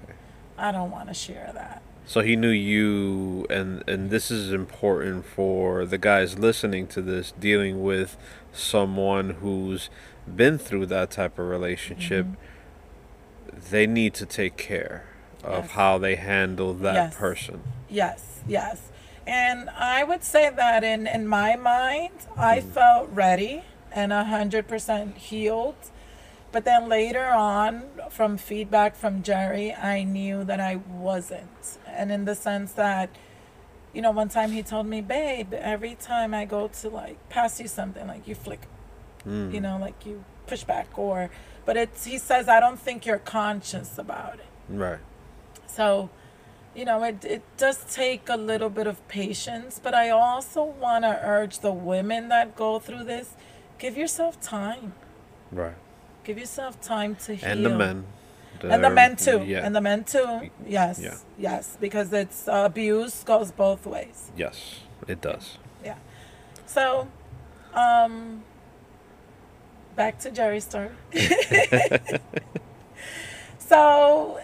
[0.58, 1.80] I don't want to share that.
[2.06, 7.32] So he knew you, and and this is important for the guys listening to this,
[7.32, 8.16] dealing with
[8.52, 9.88] someone who's
[10.34, 12.26] been through that type of relationship.
[12.26, 13.70] Mm-hmm.
[13.70, 15.06] They need to take care
[15.42, 15.70] of Yes.
[15.72, 17.16] how they handle that Yes.
[17.16, 17.62] person.
[17.88, 18.90] Yes, yes.
[19.26, 22.68] And I would say that in, in my mind, I hmm.
[22.70, 25.76] felt ready and a 100% healed.
[26.54, 31.78] But then later on, from feedback from Jerry, I knew that I wasn't.
[31.84, 33.10] And in the sense that,
[33.92, 37.60] you know, one time he told me, babe, every time I go to like pass
[37.60, 38.68] you something, like you flick,
[39.26, 39.52] Mm.
[39.52, 41.28] you know, like you push back or,
[41.64, 44.46] but it's, he says, I don't think you're conscious about it.
[44.68, 45.00] Right.
[45.66, 46.08] So,
[46.72, 51.02] you know, it, it does take a little bit of patience, but I also want
[51.02, 53.34] to urge the women that go through this
[53.78, 54.92] give yourself time.
[55.50, 55.74] Right.
[56.24, 57.48] Give yourself time to heal.
[57.48, 58.06] And the men.
[58.62, 59.44] And the men too.
[59.46, 59.64] Yeah.
[59.64, 60.50] And the men too.
[60.66, 60.98] Yes.
[60.98, 61.16] Yeah.
[61.38, 61.76] Yes.
[61.80, 64.30] Because it's uh, abuse goes both ways.
[64.36, 65.58] yes, it does.
[65.84, 65.96] Yeah.
[66.66, 67.08] So,
[67.74, 68.42] um,
[69.96, 70.90] back to Jerry's story.
[73.58, 74.40] so,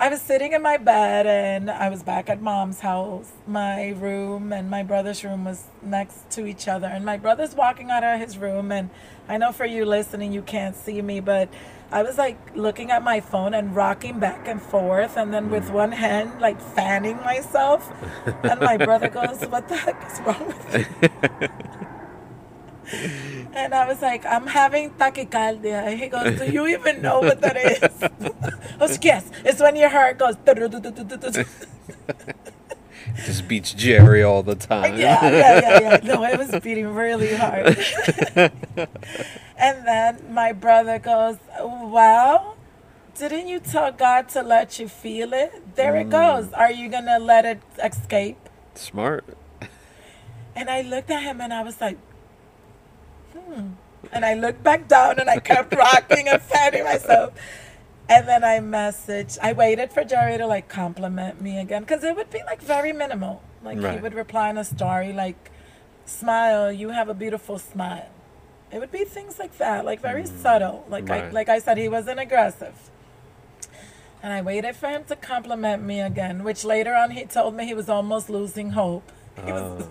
[0.00, 3.32] I was sitting in my bed and I was back at mom's house.
[3.46, 6.86] My room and my brother's room was next to each other.
[6.86, 8.72] And my brother's walking out of his room.
[8.72, 8.88] And
[9.28, 11.50] I know for you listening, you can't see me, but
[11.92, 15.18] I was like looking at my phone and rocking back and forth.
[15.18, 17.92] And then with one hand, like fanning myself.
[18.42, 21.48] And my brother goes, What the heck is wrong with you?
[23.52, 25.86] And I was like, I'm having tachycardia.
[25.86, 27.82] And he goes, Do you even know what that is?
[28.02, 30.36] I was like, Yes, it's when your heart goes.
[33.16, 34.96] It just beats Jerry all the time.
[34.96, 36.00] Yeah, yeah, yeah, yeah.
[36.04, 37.76] No, it was beating really hard.
[38.36, 42.56] and then my brother goes, Well,
[43.16, 45.74] didn't you tell God to let you feel it?
[45.76, 46.10] There it mm.
[46.10, 46.52] goes.
[46.52, 48.38] Are you going to let it escape?
[48.74, 49.36] Smart.
[50.54, 51.98] And I looked at him and I was like,
[53.32, 53.70] hmm.
[54.12, 57.34] And I looked back down and I kept rocking and fanning myself.
[58.08, 62.16] And then I messaged, I waited for Jerry to like compliment me again because it
[62.16, 63.42] would be like very minimal.
[63.62, 65.50] Like he would reply in a story like,
[66.06, 68.08] smile, you have a beautiful smile.
[68.72, 70.86] It would be things like that, like very subtle.
[70.88, 72.74] Like I, like I said, he wasn't aggressive.
[74.22, 77.64] And I waited for him to compliment me again, which later on he told me
[77.64, 79.10] he was almost losing hope.
[79.44, 79.86] He was, Uh,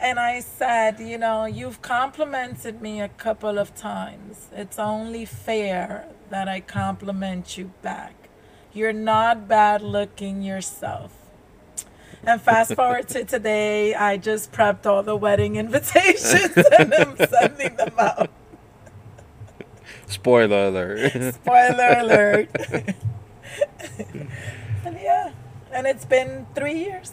[0.00, 4.48] and I said, you know, you've complimented me a couple of times.
[4.52, 8.28] It's only fair that I compliment you back.
[8.72, 11.12] You're not bad looking yourself.
[12.24, 17.76] And fast forward to today, I just prepped all the wedding invitations and I'm sending
[17.76, 18.30] them out.
[20.06, 21.12] spoiler alert.
[21.34, 22.50] Spoiler alert.
[24.84, 25.32] and yeah,
[25.72, 27.12] and it's been three years.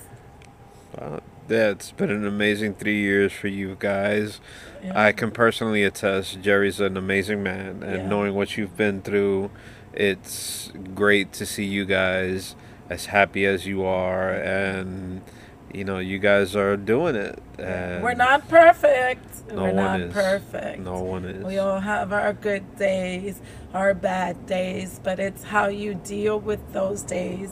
[1.49, 4.39] Yeah, it's been an amazing three years for you guys.
[4.83, 4.99] Yeah.
[4.99, 8.07] I can personally attest Jerry's an amazing man, and Yeah.
[8.07, 9.51] knowing what you've been through,
[9.93, 12.55] it's great to see you guys
[12.89, 15.21] as happy as you are, and
[15.73, 17.39] you know you guys are doing it.
[17.57, 19.25] We're not perfect.
[19.51, 20.13] No We're one not is.
[20.13, 20.79] perfect.
[20.79, 21.43] No one is.
[21.45, 23.39] We all have our good days,
[23.73, 27.51] our bad days, but it's how you deal with those days.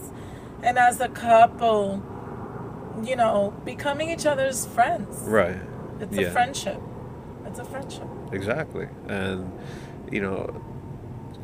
[0.63, 2.01] And as a couple,
[3.03, 5.19] you know, becoming each other's friends.
[5.27, 5.57] right.
[5.99, 6.27] It's Yeah.
[6.27, 6.81] a friendship.
[7.45, 8.07] It's a friendship.
[8.31, 8.87] Exactly.
[9.07, 9.51] And,
[10.11, 10.61] you know,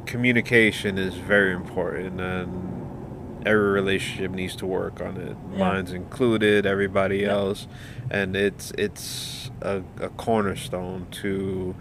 [0.05, 5.37] communication is very important, and every relationship needs to work on it.
[5.53, 5.57] Yeah.
[5.59, 7.29] Mine's included, everybody Yeah.
[7.33, 7.67] else.
[8.09, 11.75] And it's it's a, a cornerstone to,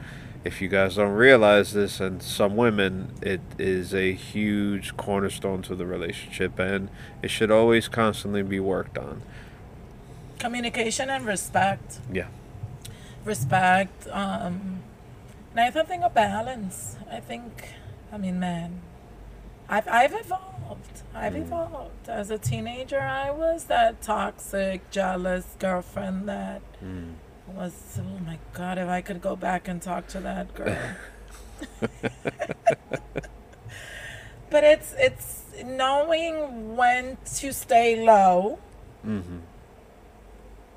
[0.44, 5.74] if you guys don't realize this, and some women, it is a huge cornerstone to
[5.74, 6.90] the relationship, and
[7.22, 9.22] it should always constantly be worked on.
[10.38, 11.98] Communication and respect.
[12.12, 12.26] Yeah.
[13.24, 14.06] Respect.
[14.10, 14.82] Um,
[15.50, 16.96] and I think a balance.
[17.10, 17.70] I think,
[18.12, 18.80] I mean, man,
[19.68, 21.02] I've, I've evolved.
[21.14, 21.42] I've Mm.
[21.42, 22.08] evolved.
[22.08, 27.14] As a teenager, I was that toxic, jealous girlfriend that Mm.
[27.48, 30.76] was, oh my God, if I could go back and talk to that girl.
[34.50, 38.58] but it's, it's knowing when to stay low
[39.02, 39.38] hmm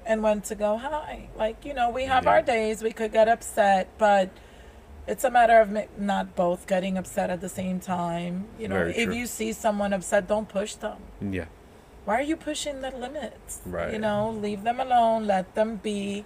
[0.06, 1.30] and when to go high.
[1.38, 2.32] Like, you know, we have Yeah.
[2.32, 4.30] our days, we could get upset, but
[5.08, 8.46] it's a matter of not both getting upset at the same time.
[8.60, 9.16] You know, Very if true.
[9.16, 10.98] you see someone upset, don't push them.
[11.22, 11.46] Yeah.
[12.06, 13.62] Why are you pushing the limits?
[13.66, 13.94] Right.
[13.94, 16.26] You know, leave them alone, let them be.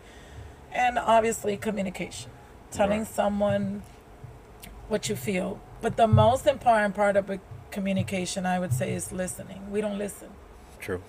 [0.77, 2.29] and obviously communication,
[2.69, 3.07] telling Right.
[3.07, 3.81] someone
[4.89, 5.59] what you feel.
[5.81, 7.39] But the most important part of a
[7.71, 9.71] communication, I would say, is listening.
[9.71, 10.31] We don't listen.
[10.81, 11.01] True.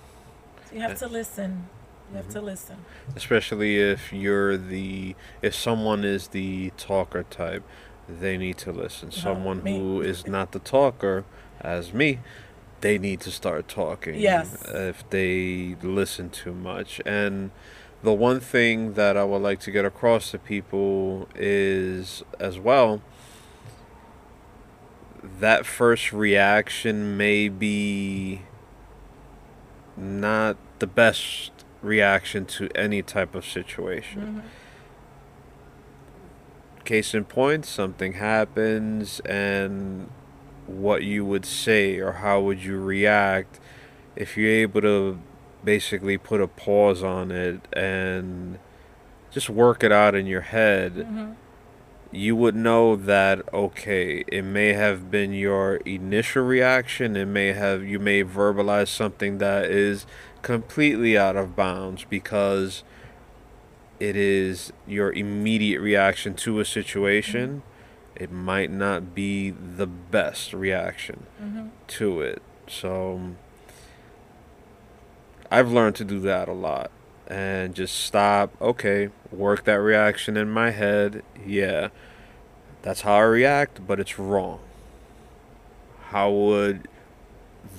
[0.69, 1.67] So you have to listen.
[2.09, 2.45] You have to mm-hmm.
[2.45, 2.77] listen.
[3.15, 7.63] Especially if you're the if someone is the talker type,
[8.07, 9.11] they need to listen.
[9.11, 9.77] Someone me.
[9.77, 11.25] who is not the talker,
[11.59, 12.19] as me,
[12.81, 14.15] they need to start talking.
[14.15, 14.63] Yes.
[14.67, 17.01] If they listen too much.
[17.05, 17.51] And
[18.03, 23.01] the one thing that I would like to get across to people is as well
[25.39, 28.41] that first reaction may be
[29.95, 31.51] not the best
[31.81, 34.41] reaction to any type of situation.
[34.43, 36.85] Mhm.
[36.85, 40.09] Case in point, something happens, and
[40.65, 43.59] what you would say or how would you react
[44.15, 45.19] if you're able to
[45.63, 48.57] basically put a pause on it and
[49.31, 51.35] just work it out in your head Mhm.
[52.11, 57.81] you would know that okay it may have been your initial reaction it may have
[57.83, 60.05] you may verbalize something that is
[60.41, 62.83] completely out of bounds because
[63.99, 67.63] it is your immediate reaction to a situation.
[68.15, 71.69] It might not be the best reaction Mhm.
[71.87, 72.41] to it.
[72.67, 73.21] So
[75.49, 76.91] i've learned to do that a lot
[77.27, 81.23] and just stop okay work that reaction in my head.
[81.45, 81.87] Yeah
[82.81, 84.59] that's how i react but it's wrong.
[86.09, 86.87] How would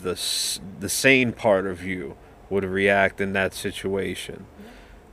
[0.02, 0.18] the
[0.80, 2.16] the sane part of you
[2.50, 4.46] would react in that situation.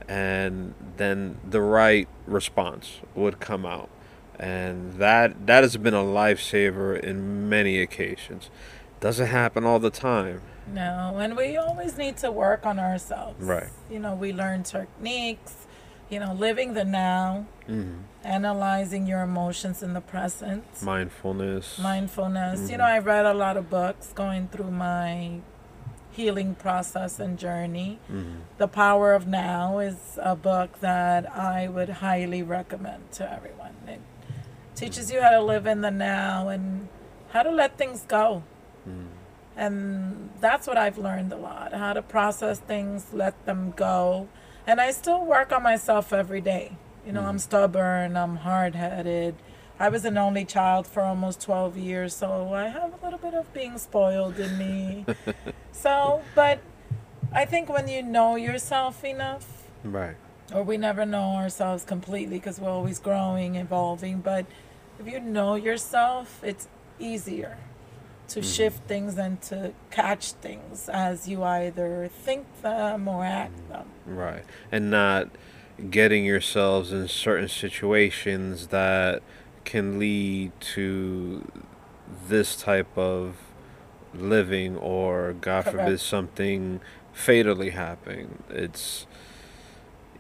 [0.07, 3.89] And then the right response would come out.
[4.37, 8.49] And that that has been a lifesaver in many occasions.
[8.99, 10.41] Doesn't happen all the time?
[10.71, 13.41] No, and we always need to work on ourselves.
[13.43, 13.69] Right.
[13.89, 15.67] You know, we learn techniques,
[16.09, 21.77] you know, living the now, mm analyzing your emotions in the present, mindfulness.
[21.77, 22.71] Mindfulness.
[22.71, 25.41] You know, I read a lot of books going through my
[26.15, 27.99] healing process and journey.
[28.09, 28.41] Mhm.
[28.57, 33.75] The Power of Now is a book that I would highly recommend to everyone.
[33.87, 34.01] It
[34.75, 36.87] teaches you how to live in the now and
[37.29, 38.43] how to let things go.
[38.87, 39.07] Mm.
[39.57, 44.27] And that's what I've learned a lot how to process things, let them go.
[44.67, 46.77] And I still work on myself every day.
[47.05, 49.35] You know, I'm stubborn, I'm hard headed.
[49.79, 53.33] I was an only child for almost 12 years, so I have a little bit
[53.33, 55.05] of being spoiled in me.
[55.75, 56.59] so, but
[57.33, 60.15] I think when you know yourself enough, right
[60.53, 64.19] or we never know ourselves completely because we're always growing, evolving.
[64.19, 64.45] But
[64.99, 66.67] if you know yourself, it's
[66.99, 67.57] easier
[68.27, 68.49] to mm-hmm.
[68.49, 73.85] shift things and to catch things as you either think them or act them.
[74.05, 75.29] right and not
[75.91, 79.21] getting yourselves in certain situations that
[79.63, 81.51] can lead to
[82.27, 83.35] this type of
[84.19, 86.79] living or god forbid something
[87.13, 89.05] fatally happening it's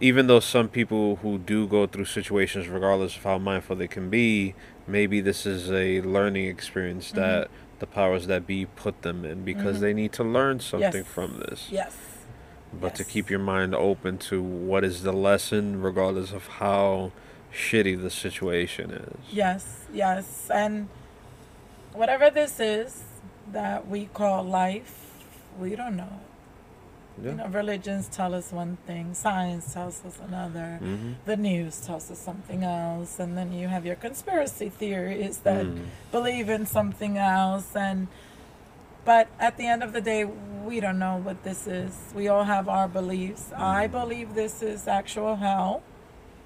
[0.01, 4.09] even though some people who do go through situations regardless of how mindful they can
[4.09, 4.53] be
[4.87, 7.19] maybe this is a learning experience Mm-hmm.
[7.21, 7.49] that
[7.79, 11.05] the powers that be put them in because they need to learn something Yes.
[11.07, 11.95] from this Yes.
[12.73, 17.11] but to keep your mind open to what is the lesson regardless of how
[17.53, 20.49] shitty the situation is Yes, yes.
[20.53, 20.87] And
[21.93, 23.03] whatever this is
[23.51, 25.11] that we call life,
[25.59, 26.19] we don't know.
[27.21, 27.31] yeah.
[27.31, 32.11] You know, religions tell us one thing, science tells us another, hmm the news tells
[32.11, 35.85] us something else, and then you have your conspiracy theories that Mm.
[36.11, 38.07] believe in something else and
[39.05, 41.93] but at the end of the day we don't know what this is.
[42.15, 43.51] We all have our beliefs.
[43.55, 45.83] I believe this is actual hell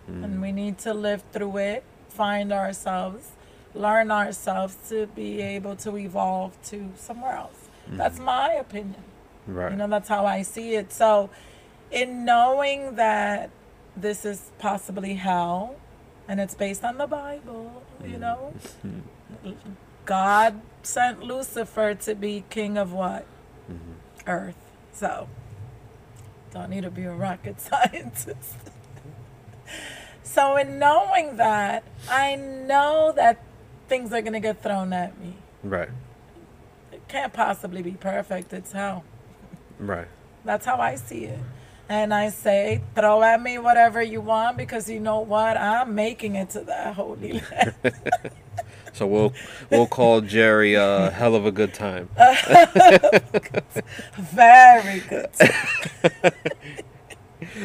[0.08, 3.32] and we need to live through it find ourselves
[3.74, 7.70] learn ourselves to be able to evolve to somewhere else.
[7.88, 8.26] That's mm-hmm.
[8.26, 9.04] my opinion.
[9.48, 9.72] Right.
[9.72, 10.91] you know that's how i see it.
[10.91, 11.30] So
[11.91, 13.50] in knowing that
[13.96, 15.76] this is possibly hell
[16.28, 18.20] and it's based on the bible you mm.
[18.20, 18.54] know
[20.06, 23.26] god sent lucifer to be king of what?
[23.70, 24.30] Mm-hmm.
[24.30, 24.56] Earth.
[24.94, 25.28] So
[26.54, 28.56] don't need to be a rocket scientist.
[30.24, 33.44] So in knowing that i know that
[33.90, 35.34] things are going to get thrown at me
[35.64, 35.90] right
[36.91, 39.03] it can't possibly be perfect it's hell
[39.80, 40.07] right
[40.45, 41.40] that's how I see it.
[41.90, 45.57] And I say, throw at me whatever you want because you know what?
[45.57, 47.74] I'm making it to that holy land.
[48.94, 49.34] so we'll
[49.70, 52.10] we'll call jerry a hell of a good time
[54.18, 55.30] Very good.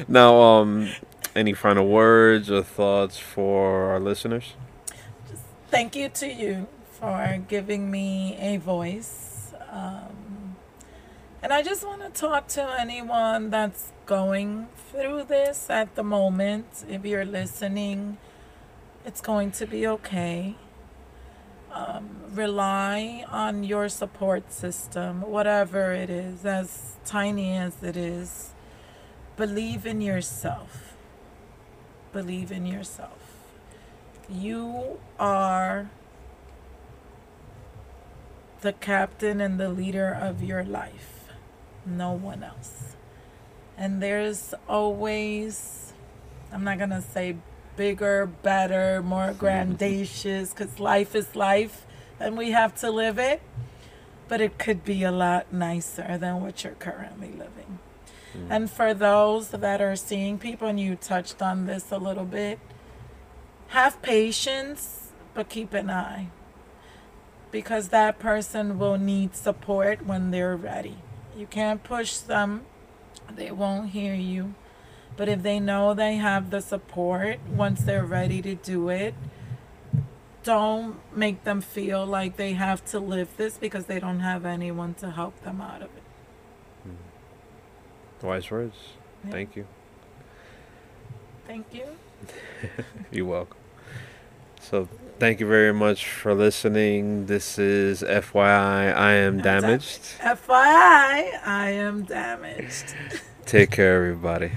[0.06, 0.90] now um
[1.34, 4.52] any final words or thoughts for our listeners?
[5.74, 6.68] Thank you to you
[7.00, 9.52] for giving me a voice.
[9.72, 10.54] Um,
[11.42, 16.84] and I just want to talk to anyone that's going through this at the moment.
[16.88, 18.18] If you're listening,
[19.04, 20.54] it's going to be okay.
[21.72, 28.50] Um, rely on your support system, whatever it is, as tiny as it is.
[29.36, 30.94] Believe in yourself.
[32.12, 33.23] Believe in yourself.
[34.28, 35.90] You are
[38.60, 41.28] the captain and the leader of your life,
[41.84, 42.96] no one else.
[43.76, 45.92] And there's always,
[46.50, 47.36] I'm not going to say
[47.76, 51.84] bigger, better, more grandiose, because life is life
[52.18, 53.42] and we have to live it.
[54.26, 57.78] But it could be a lot nicer than what you're currently living.
[58.34, 58.46] Mm.
[58.48, 62.58] And for those that are seeing people, and you touched on this a little bit,
[63.68, 66.28] have patience, but keep an eye
[67.54, 70.96] because that person will need support when they're ready.
[71.36, 72.66] You can't push them,
[73.32, 74.54] they won't hear you.
[75.16, 79.14] But if they know they have the support once they're ready to do it,
[80.42, 84.94] don't make them feel like they have to live this because they don't have anyone
[84.94, 86.02] to help them out of it.
[86.88, 88.26] Mm.
[88.26, 88.76] Wise words.
[89.24, 89.30] Yeah.
[89.30, 89.66] Thank you.
[91.46, 91.86] Thank you.
[93.10, 93.56] You're welcome.
[94.60, 94.88] So
[95.18, 97.26] thank you very much for listening.
[97.26, 100.00] This is FYI I am damaged.
[100.20, 102.94] FYI I am damaged.
[103.46, 104.52] Take care everybody.